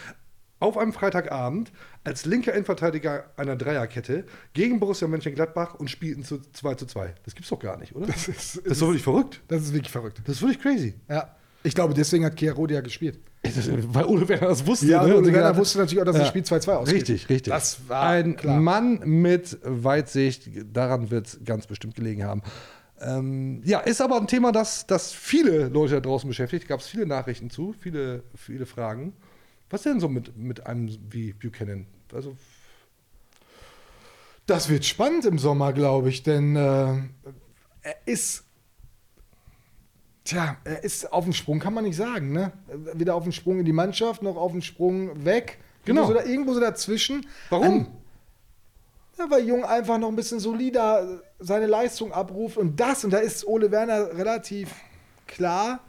[0.60, 1.72] auf einem Freitagabend
[2.04, 7.14] als linker Innenverteidiger einer Dreierkette gegen Borussia Mönchengladbach und spielten zu 2 zu 2.
[7.24, 8.08] Das gibt's doch gar nicht, oder?
[8.08, 9.42] Das ist, das ist doch wirklich verrückt.
[9.48, 10.22] Das ist wirklich verrückt.
[10.26, 10.96] Das ist wirklich crazy.
[11.10, 11.36] Ja.
[11.64, 13.20] Ich glaube, deswegen hat Chiarodia gespielt.
[13.88, 14.88] Weil Ole Werner das wusste.
[14.88, 15.16] Ja, ne?
[15.16, 16.96] Ole Und Werner wusste natürlich auch, dass das Spiel 2-2 ausgeht.
[16.96, 17.54] Richtig, richtig.
[17.54, 18.60] Das war ein klar.
[18.60, 22.42] Mann mit Weitsicht, daran wird es ganz bestimmt gelegen haben.
[23.02, 26.68] Ähm, ja, ist aber ein Thema, das, das viele Leute da draußen beschäftigt.
[26.68, 29.14] Gab es viele Nachrichten zu, viele, viele Fragen.
[29.70, 31.88] Was denn so mit, mit einem wie Buchanan?
[32.14, 32.36] Also,
[34.46, 36.94] Das wird spannend im Sommer, glaube ich, denn äh,
[37.82, 38.44] er ist.
[40.24, 42.52] Tja, er ist auf dem Sprung, kann man nicht sagen, ne?
[42.94, 45.60] Weder auf dem Sprung in die Mannschaft, noch auf dem Sprung weg.
[45.86, 46.02] Genau.
[46.02, 47.28] Irgendwo so, da, irgendwo so dazwischen.
[47.50, 47.66] Warum?
[47.66, 47.88] An,
[49.18, 53.20] ja, weil Jung einfach noch ein bisschen solider seine Leistung abruft und das, und da
[53.20, 54.74] ist Ole Werner relativ
[55.28, 55.80] klar,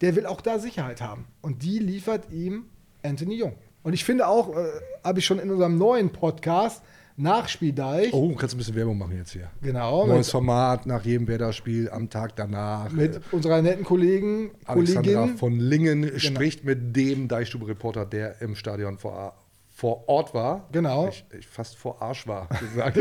[0.00, 1.26] der will auch da Sicherheit haben.
[1.42, 2.70] Und die liefert ihm
[3.02, 3.54] Anthony Jung.
[3.82, 4.64] Und ich finde auch, äh,
[5.04, 6.82] habe ich schon in unserem neuen Podcast,
[7.16, 9.50] Nachspieldeich, oh, kannst du ein bisschen Werbung machen jetzt hier.
[9.62, 12.90] Genau, Neues Format nach jedem Werder-Spiel am Tag danach.
[12.90, 15.36] mit unserer netten Kollegen, Alexandra Kollegin.
[15.38, 16.18] von Lingen Genau.
[16.18, 19.34] spricht mit dem Deichstube-Reporter, der im Stadion vor,
[19.74, 20.68] vor Ort war.
[20.72, 21.08] Genau.
[21.08, 22.98] Ich, ich fast vor Arsch war, gesagt.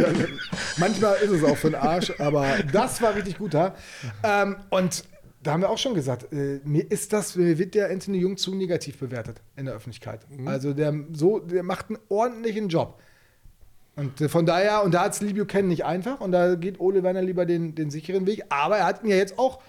[0.77, 3.75] Manchmal ist es auch für den Arsch, aber das war richtig gut da.
[4.23, 5.03] Ähm, und
[5.43, 8.37] da haben wir auch schon gesagt, äh, mir ist das, mir wird der Anthony Jung
[8.37, 10.21] zu negativ bewertet in der Öffentlichkeit.
[10.29, 10.47] Mhm.
[10.47, 12.99] Also der, so, der macht einen ordentlichen Job.
[13.95, 16.79] Und äh, von daher, und da hat es Lee Buchanan nicht einfach und da geht
[16.79, 18.43] Ole Werner lieber den, den sicheren Weg.
[18.49, 19.59] Aber er hat ihn ja jetzt auch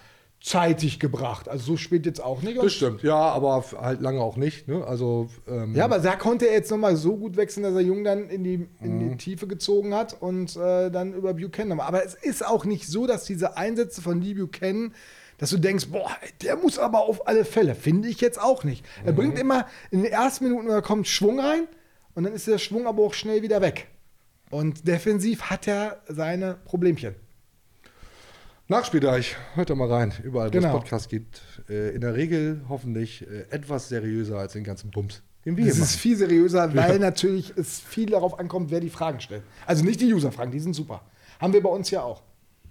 [0.41, 1.47] zeitig gebracht.
[1.47, 2.57] Also so spät jetzt auch nicht.
[2.57, 4.67] Und- Das stimmt, ja, aber halt lange auch nicht.
[4.67, 4.85] Ne?
[4.85, 8.03] Also, ähm, Ja, aber da konnte er jetzt nochmal so gut wechseln, dass er Jung
[8.03, 9.09] dann in die, in Mhm.
[9.11, 11.69] die Tiefe gezogen hat und äh, dann über Buchanan.
[11.69, 11.87] nochmal.
[11.87, 14.93] Aber es ist auch nicht so, dass diese Einsätze von Lee Buchanan,
[15.37, 16.09] dass du denkst, boah,
[16.41, 17.75] der muss aber auf alle Fälle.
[17.75, 18.85] Finde ich jetzt auch nicht.
[19.05, 19.15] Er Mhm.
[19.15, 21.67] bringt immer in den ersten Minuten, da kommt Schwung rein
[22.15, 23.87] und dann ist der Schwung aber auch schnell wieder weg.
[24.49, 27.15] Und defensiv hat er seine Problemchen.
[28.69, 30.13] Nachspieldeich, hört da mal rein.
[30.23, 30.67] Überall, wo Genau.
[30.69, 31.41] es Podcasts gibt.
[31.69, 35.77] Äh, in der Regel hoffentlich äh, etwas seriöser als den ganzen Bums, den wir Das
[35.77, 36.99] ist viel seriöser, weil Ja.
[36.99, 39.43] natürlich es viel darauf ankommt, wer die Fragen stellt.
[39.65, 41.01] Also nicht die User-Fragen, die sind super.
[41.41, 42.23] Haben wir bei uns ja auch.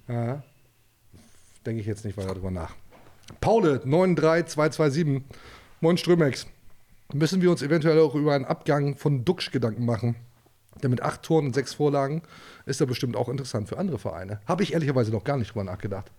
[0.09, 0.43] Ja.
[1.67, 2.75] Denke ich jetzt nicht weiter drüber nach.
[3.41, 5.23] Paule, 93227.
[5.81, 6.47] Moin Strömex.
[7.13, 10.17] Müssen wir uns eventuell auch über einen Abgang von Duxch Gedanken machen?
[10.83, 12.23] Der mit acht Toren und sechs Vorlagen
[12.67, 14.41] ist ja bestimmt auch interessant für andere Vereine.
[14.47, 16.11] Habe ich ehrlicherweise noch gar nicht drüber nachgedacht.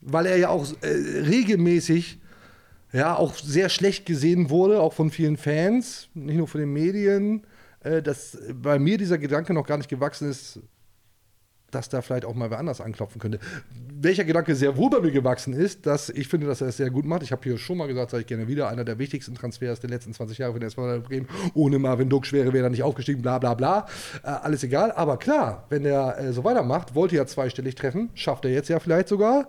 [0.00, 2.18] Weil er ja auch äh, regelmäßig
[2.92, 7.46] ja auch sehr schlecht gesehen wurde, auch von vielen Fans, nicht nur von den Medien,
[7.80, 10.60] äh, dass bei mir dieser Gedanke noch gar nicht gewachsen ist,
[11.74, 13.40] dass da vielleicht auch mal wer anders anklopfen könnte.
[14.00, 16.90] Welcher Gedanke sehr wohl bei mir gewachsen ist, dass ich finde, dass er es sehr
[16.90, 17.22] gut macht.
[17.22, 19.90] Ich habe hier schon mal gesagt, sage ich gerne wieder, einer der wichtigsten Transfers der
[19.90, 21.28] letzten 20 Jahre für den SV Bremen.
[21.54, 23.86] Ohne Marvin Duck wäre er nicht aufgestiegen, bla bla bla.
[24.22, 24.92] Äh, alles egal.
[24.92, 28.78] Aber klar, wenn er äh, so weitermacht, wollte er zweistellig treffen, schafft er jetzt ja
[28.78, 29.48] vielleicht sogar.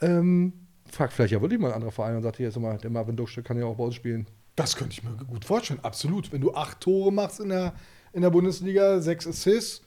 [0.00, 0.52] Ähm,
[0.90, 3.16] fragt vielleicht ja wirklich mal ein anderer Verein und sagt, hier ist mal, der Marvin
[3.16, 4.26] Duck kann ja auch bei uns spielen.
[4.56, 6.32] Das könnte ich mir gut vorstellen, absolut.
[6.32, 7.72] Wenn du acht Tore machst in der,
[8.12, 9.82] in der Bundesliga, sechs Assists,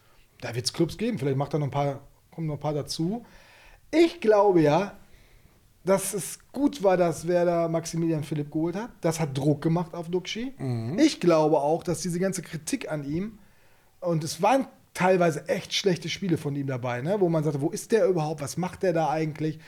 [0.46, 1.18] da wird es Clubs geben.
[1.18, 3.26] Vielleicht macht er noch ein paar, kommen noch ein paar dazu.
[3.92, 4.96] Ich glaube ja,
[5.84, 8.92] dass es gut war, dass Werder Maximilian Philipp geholt hat.
[9.02, 10.54] Das hat Druck gemacht auf Duxi.
[11.00, 13.40] Ich glaube auch, dass diese ganze Kritik an ihm,
[14.02, 17.20] und es waren teilweise echt schlechte Spiele von ihm dabei, ne?
[17.20, 19.60] wo man sagte, wo ist der überhaupt, was macht der da eigentlich?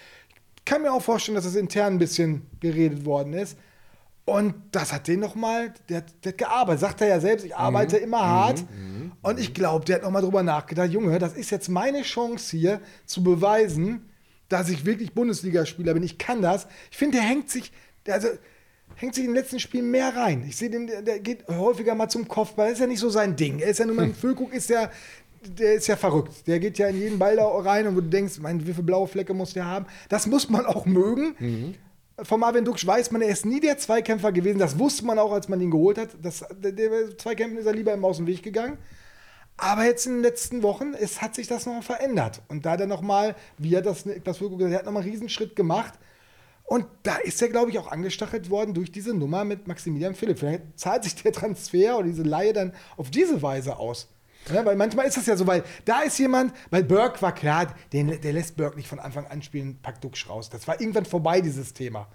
[0.58, 3.58] Ich kann mir auch vorstellen, dass es intern ein bisschen geredet worden ist.
[4.30, 6.82] Und das hat den nochmal, der, hat- der hat gearbeitet.
[6.82, 8.64] Sagt er ja selbst, ich arbeite immer hart.
[9.22, 12.82] Und ich glaube, der hat nochmal drüber nachgedacht, Junge, das ist jetzt meine Chance hier
[13.06, 14.10] zu beweisen,
[14.50, 16.04] dass ich wirklich Bundesligaspieler bin.
[16.04, 16.68] Ich kann das.
[16.92, 17.72] Ich finde, der hängt sich,
[18.06, 18.28] der, also,
[18.96, 20.44] hängt sich in den letzten Spielen mehr rein.
[20.46, 22.66] Ich sehe den, der, der geht häufiger mal zum Kopfball.
[22.68, 23.60] Das ist ja nicht so sein Ding.
[23.60, 24.92] Er ist ja nur mal, Füllkrug ist ja,
[25.58, 26.46] der ist ja verrückt.
[26.48, 28.84] Der geht ja in jeden Ball da rein und wo du denkst, mein, wie viele
[28.84, 29.86] blaue Flecke muss der haben?
[30.10, 31.76] Das muss man auch mögen.
[32.24, 34.58] Von Marvin Duksch weiß man, er ist nie der Zweikämpfer gewesen.
[34.58, 36.10] Das wusste man auch, als man ihn geholt hat.
[36.22, 38.80] Das, der, der Zweikämpfen ist er lieber im Weg gegangen.
[39.56, 42.42] Aber jetzt in den letzten Wochen es hat sich das noch verändert.
[42.48, 45.56] Und da hat er nochmal, wie hat das Füllkrug gesagt, er hat nochmal einen Riesenschritt
[45.56, 45.94] gemacht.
[46.64, 50.40] Und da ist er, glaube ich, auch angestachelt worden durch diese Nummer mit Maximilian Philipp.
[50.40, 54.10] Vielleicht zahlt sich der Transfer oder diese Laie dann auf diese Weise aus.
[54.54, 57.74] Ja, weil manchmal ist das ja so, weil da ist jemand, weil Burke war klar,
[57.92, 60.50] den, der lässt Burke nicht von Anfang an spielen, packt Duxch raus.
[60.50, 62.08] Das war irgendwann vorbei, dieses Thema.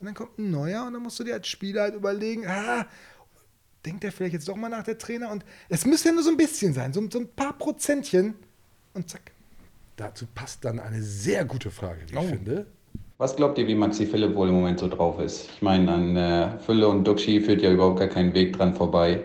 [0.00, 2.86] Und dann kommt ein neuer und dann musst du dir als Spieler halt überlegen, ah,
[3.84, 5.30] denkt er vielleicht jetzt doch mal nach der Trainer?
[5.30, 8.34] Und es müsste ja nur so ein bisschen sein, so, so ein paar Prozentchen
[8.94, 9.32] und zack.
[9.96, 12.66] Dazu passt dann eine sehr gute Frage, wie ich finde.
[13.18, 15.48] Was glaubt ihr, wie Maxi Philipp wohl im Moment so drauf ist?
[15.54, 19.22] Ich meine, an äh, Fülle und Duxi führt ja überhaupt gar kein Weg dran vorbei.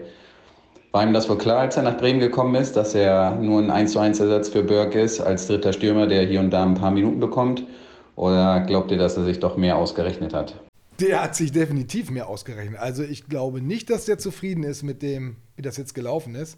[0.91, 3.69] War ihm das wohl klar, als er nach Bremen gekommen ist, dass er nur ein
[3.69, 6.73] 1 zu 1 Ersatz für Burke ist, als dritter Stürmer, der hier und da ein
[6.73, 7.63] paar Minuten bekommt?
[8.15, 10.59] Oder glaubt ihr, dass er sich doch mehr ausgerechnet hat?
[10.99, 12.79] Der hat sich definitiv mehr ausgerechnet.
[12.79, 16.57] Also ich glaube nicht, dass der zufrieden ist mit dem, wie das jetzt gelaufen ist.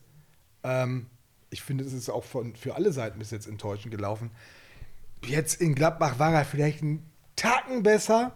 [0.63, 1.07] Ähm,
[1.49, 4.31] ich finde, es ist auch von, für alle Seiten bis jetzt enttäuschend gelaufen.
[5.25, 7.05] Jetzt in Gladbach war er vielleicht einen
[7.35, 8.31] Tacken besser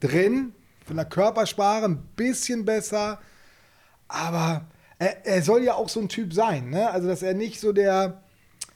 [0.00, 0.52] drin,
[0.84, 3.20] von der Körpersprache ein bisschen besser,
[4.08, 4.66] aber
[4.98, 6.90] er, er soll ja auch so ein Typ sein, ne?
[6.90, 8.20] Also dass er nicht so der,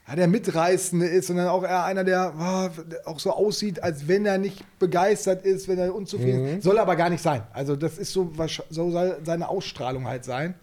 [0.08, 4.26] ja, der Mitreißende ist, sondern auch eher einer, der, oh, auch so aussieht, als wenn
[4.26, 6.58] er nicht begeistert ist, wenn er unzufrieden Mhm.
[6.58, 6.64] ist.
[6.64, 7.42] Soll aber gar nicht sein.
[7.52, 8.32] Also das ist so,
[8.70, 10.54] so soll seine Ausstrahlung halt sein.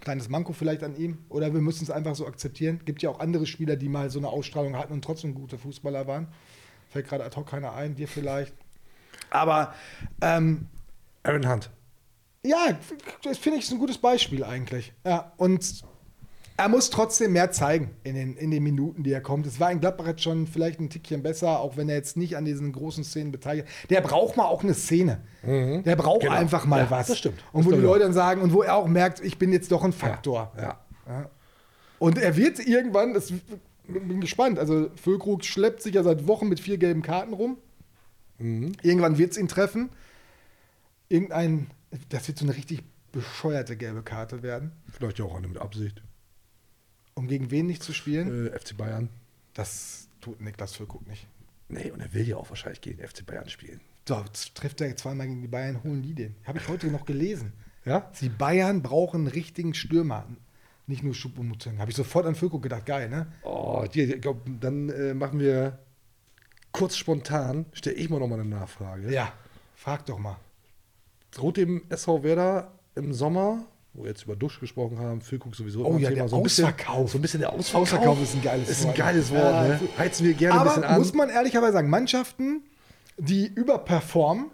[0.00, 1.18] Kleines Manko vielleicht an ihm.
[1.30, 2.80] Oder wir müssen es einfach so akzeptieren.
[2.84, 6.06] Gibt ja auch andere Spieler, die mal so eine Ausstrahlung hatten und trotzdem gute Fußballer
[6.06, 6.28] waren.
[6.90, 8.52] Fällt gerade ad hoc keiner ein, dir vielleicht.
[9.30, 9.72] Aber
[10.20, 10.66] ähm,
[11.22, 11.70] Aaron Hunt.
[12.44, 12.78] Ja,
[13.22, 14.92] das finde ich ist ein gutes Beispiel eigentlich.
[15.06, 15.82] Ja, und
[16.56, 19.44] er muss trotzdem mehr zeigen in den, in den Minuten, die er kommt.
[19.46, 22.36] Es war in Gladbach jetzt schon vielleicht ein Tickchen besser, auch wenn er jetzt nicht
[22.36, 23.66] an diesen großen Szenen beteiligt.
[23.90, 25.20] Der braucht mal auch eine Szene.
[25.42, 26.32] Der braucht Genau.
[26.34, 27.08] einfach mal Ja, was.
[27.08, 27.42] das stimmt.
[27.52, 29.82] Und wo die Leute dann sagen, und wo er auch merkt, ich bin jetzt doch
[29.82, 30.52] ein Faktor.
[30.56, 30.78] Ja.
[31.08, 31.30] Ja.
[31.98, 33.32] Und er wird irgendwann, das,
[33.88, 37.56] bin gespannt, also Füllkrug schleppt sich ja seit Wochen mit vier gelben Karten rum.
[38.38, 39.88] Irgendwann wird es ihn treffen.
[41.08, 41.66] Irgendein,
[42.08, 42.82] das wird so eine richtig
[43.12, 44.72] bescheuerte gelbe Karte werden.
[44.90, 46.02] Vielleicht ja auch eine mit Absicht.
[47.14, 48.48] Um gegen wen nicht zu spielen?
[48.48, 49.08] Äh, FC Bayern.
[49.54, 51.28] Das tut Niklas Füllkrug nicht.
[51.68, 53.80] Nee, und er will ja auch wahrscheinlich gegen FC Bayern spielen.
[54.06, 56.34] So, jetzt trifft er zweimal gegen die Bayern, holen die den.
[56.44, 57.52] Habe ich heute noch gelesen.
[57.84, 58.10] Ja?
[58.20, 60.26] Die Bayern brauchen einen richtigen Stürmer.
[60.86, 61.78] Nicht nur Schupomuteng.
[61.78, 62.84] Habe ich sofort an Füllkrug gedacht.
[62.84, 63.32] Geil, ne?
[63.42, 65.78] Oh, ich glaub, dann äh, machen wir
[66.72, 69.10] kurz spontan, stelle ich mal nochmal eine Nachfrage.
[69.10, 69.32] Ja,
[69.76, 70.36] frag doch mal.
[71.34, 75.84] Droht dem SV Werder im Sommer, wo wir jetzt über Dusch gesprochen haben, Füllkrug sowieso
[75.84, 77.10] Oh ja, Thema, der so ein bisschen, Ausverkauf.
[77.12, 77.82] so ein bisschen der Ausverkauf.
[77.92, 78.96] Ausverkauf ist ein geiles ist ein Wort.
[78.96, 79.80] geiles Wort, Ja, ne?
[79.98, 80.98] Heizen wir gerne Aber ein bisschen an.
[80.98, 82.62] muss man ehrlicherweise sagen, Mannschaften,
[83.18, 84.46] die überperformen,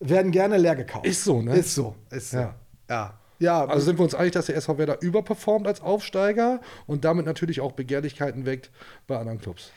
[0.00, 1.06] werden gerne leer gekauft.
[1.06, 1.56] Ist so, ne?
[1.56, 1.94] Ist so.
[2.10, 2.38] Ist so.
[2.38, 2.54] Ja.
[2.88, 3.18] Ja.
[3.40, 3.64] ja.
[3.64, 7.60] Also sind wir uns einig, dass der SV Werder überperformt als Aufsteiger und damit natürlich
[7.60, 8.70] auch Begehrlichkeiten weckt
[9.08, 9.72] bei anderen Clubs.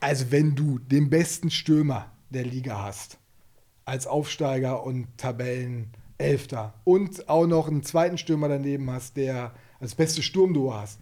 [0.00, 3.18] Also wenn du den besten Stürmer der Liga hast,
[3.86, 10.22] als Aufsteiger und Tabellenelfter und auch noch einen zweiten Stürmer daneben hast, der als beste
[10.22, 11.00] Sturmduo hast,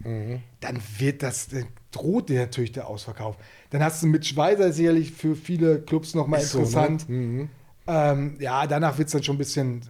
[0.59, 3.37] dann wird das, dann droht dir natürlich der Ausverkauf.
[3.69, 6.65] Dann hast du mit Schweizer sicherlich für viele Clubs nochmal Ist so, ne?
[6.65, 7.09] interessant.
[7.09, 7.49] Mhm.
[7.87, 9.81] ähm, ja, danach wird es dann schon ein bisschen,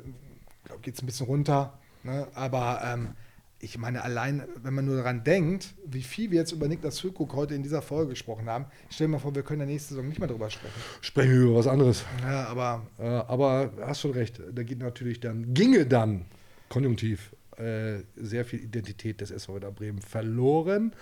[0.82, 1.74] geht es ein bisschen runter.
[2.04, 2.28] Ne?
[2.36, 3.10] Aber ähm,
[3.66, 7.34] ich meine, allein, wenn man nur daran denkt, wie viel wir jetzt über Niklas Füllkrug
[7.34, 9.96] heute in dieser Folge gesprochen haben, stell dir mal vor, wir können in der nächsten
[9.96, 10.74] Saison nicht mehr drüber sprechen.
[11.02, 12.04] Sprechen wir über was anderes.
[12.22, 12.86] Ja, aber.
[13.00, 16.26] Äh, aber hast schon recht, da geht natürlich dann, ginge dann,
[16.70, 20.94] konjunktiv, äh, sehr viel Identität des SV Werder Bremen verloren.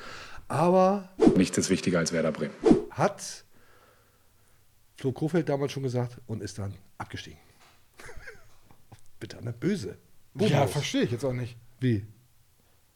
[0.48, 2.54] Aber Nichts ist wichtiger als Werder Bremen.
[2.92, 3.44] hat
[4.96, 7.40] Flo Kofeld damals schon gesagt und ist dann abgestiegen.
[9.20, 9.52] Bitter, ne?
[9.54, 9.98] Böse.
[10.36, 10.72] Ja, Bonus.
[10.72, 11.58] verstehe ich jetzt auch nicht.
[11.80, 12.06] Wie?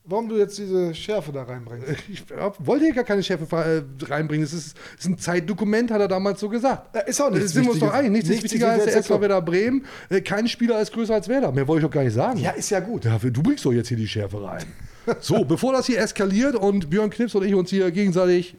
[0.10, 1.86] Warum du jetzt diese Schärfe da reinbringst.
[2.10, 2.24] Ich
[2.60, 4.46] wollte hier gar keine Schärfe äh, reinbringen.
[4.46, 6.96] Es ist, ist ein Zeitdokument, hat er damals so gesagt.
[6.96, 8.12] Ja, ist auch nichts Sind wir uns doch einig.
[8.12, 9.86] Nichts, ist Nichts wichtiger als ist der SV Werder Bremen.
[10.10, 11.52] Äh, Kein Spieler ist größer als Werder.
[11.52, 12.40] Mehr wollte ich doch gar nicht sagen.
[12.40, 13.04] Ja, ist ja gut.
[13.04, 14.64] Ja, du bringst doch jetzt hier die Schärfe rein.
[15.22, 18.58] So, bevor das hier eskaliert und Björn Knips und ich uns hier gegenseitig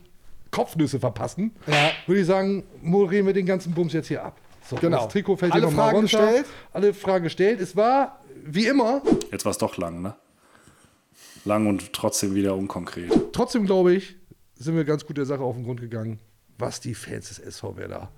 [0.50, 1.52] Kopfnüsse verpassen,
[2.06, 4.38] würde ich sagen, moderieren wir den ganzen Bums jetzt hier ab.
[4.66, 5.04] So, Genau.
[5.04, 6.18] Das Trikot fällt Alle hier noch mal Fragen runter.
[6.26, 6.46] gestellt?
[6.72, 7.60] Alle Fragen gestellt.
[7.60, 10.14] Es war, wie immer, Jetzt war es doch lang, ne?
[11.44, 13.12] Lang und trotzdem wieder unkonkret.
[13.32, 14.16] trotzdem glaube ich,
[14.56, 16.18] sind wir ganz gut der Sache auf den Grund gegangen,
[16.58, 18.10] was die Fans des SV Werder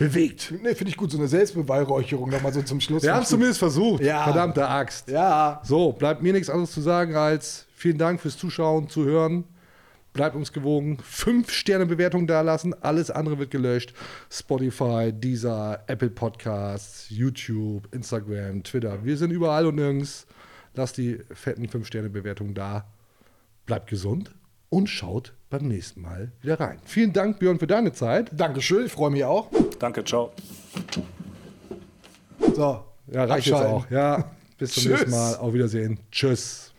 [0.00, 0.54] bewegt.
[0.62, 3.02] Nee, finde ich gut, so eine Selbstbeweihräucherung nochmal so zum Schluss.
[3.02, 4.02] Wir haben es zumindest versucht.
[4.02, 4.24] Ja.
[4.24, 5.08] Verdammte Axt.
[5.08, 5.60] Ja.
[5.62, 9.44] So, bleibt mir nichts anderes zu sagen als vielen Dank fürs Zuschauen, Zuhören.
[10.14, 10.98] Bleibt uns gewogen.
[11.04, 12.74] Fünf Sterne Bewertung da lassen.
[12.82, 13.92] Alles andere wird gelöscht.
[14.30, 19.04] Spotify, Deezer, Apple Podcasts, YouTube, Instagram, Twitter.
[19.04, 20.26] Wir sind überall und nirgends.
[20.74, 22.86] Lasst die fetten fünf Sterne Bewertungen da.
[23.66, 24.32] Bleibt gesund
[24.68, 26.78] und schaut beim nächsten Mal wieder rein.
[26.84, 28.30] Vielen Dank, Björn, für deine Zeit.
[28.32, 29.50] Dankeschön, ich freue mich auch.
[29.78, 30.32] Danke, ciao.
[32.54, 32.84] So.
[33.12, 33.90] Ja, reicht jetzt auch.
[33.90, 34.92] Ja, bis zum Tschüss.
[34.92, 35.36] nächsten Mal.
[35.36, 35.98] Auf Wiedersehen.
[36.12, 36.69] Tschüss.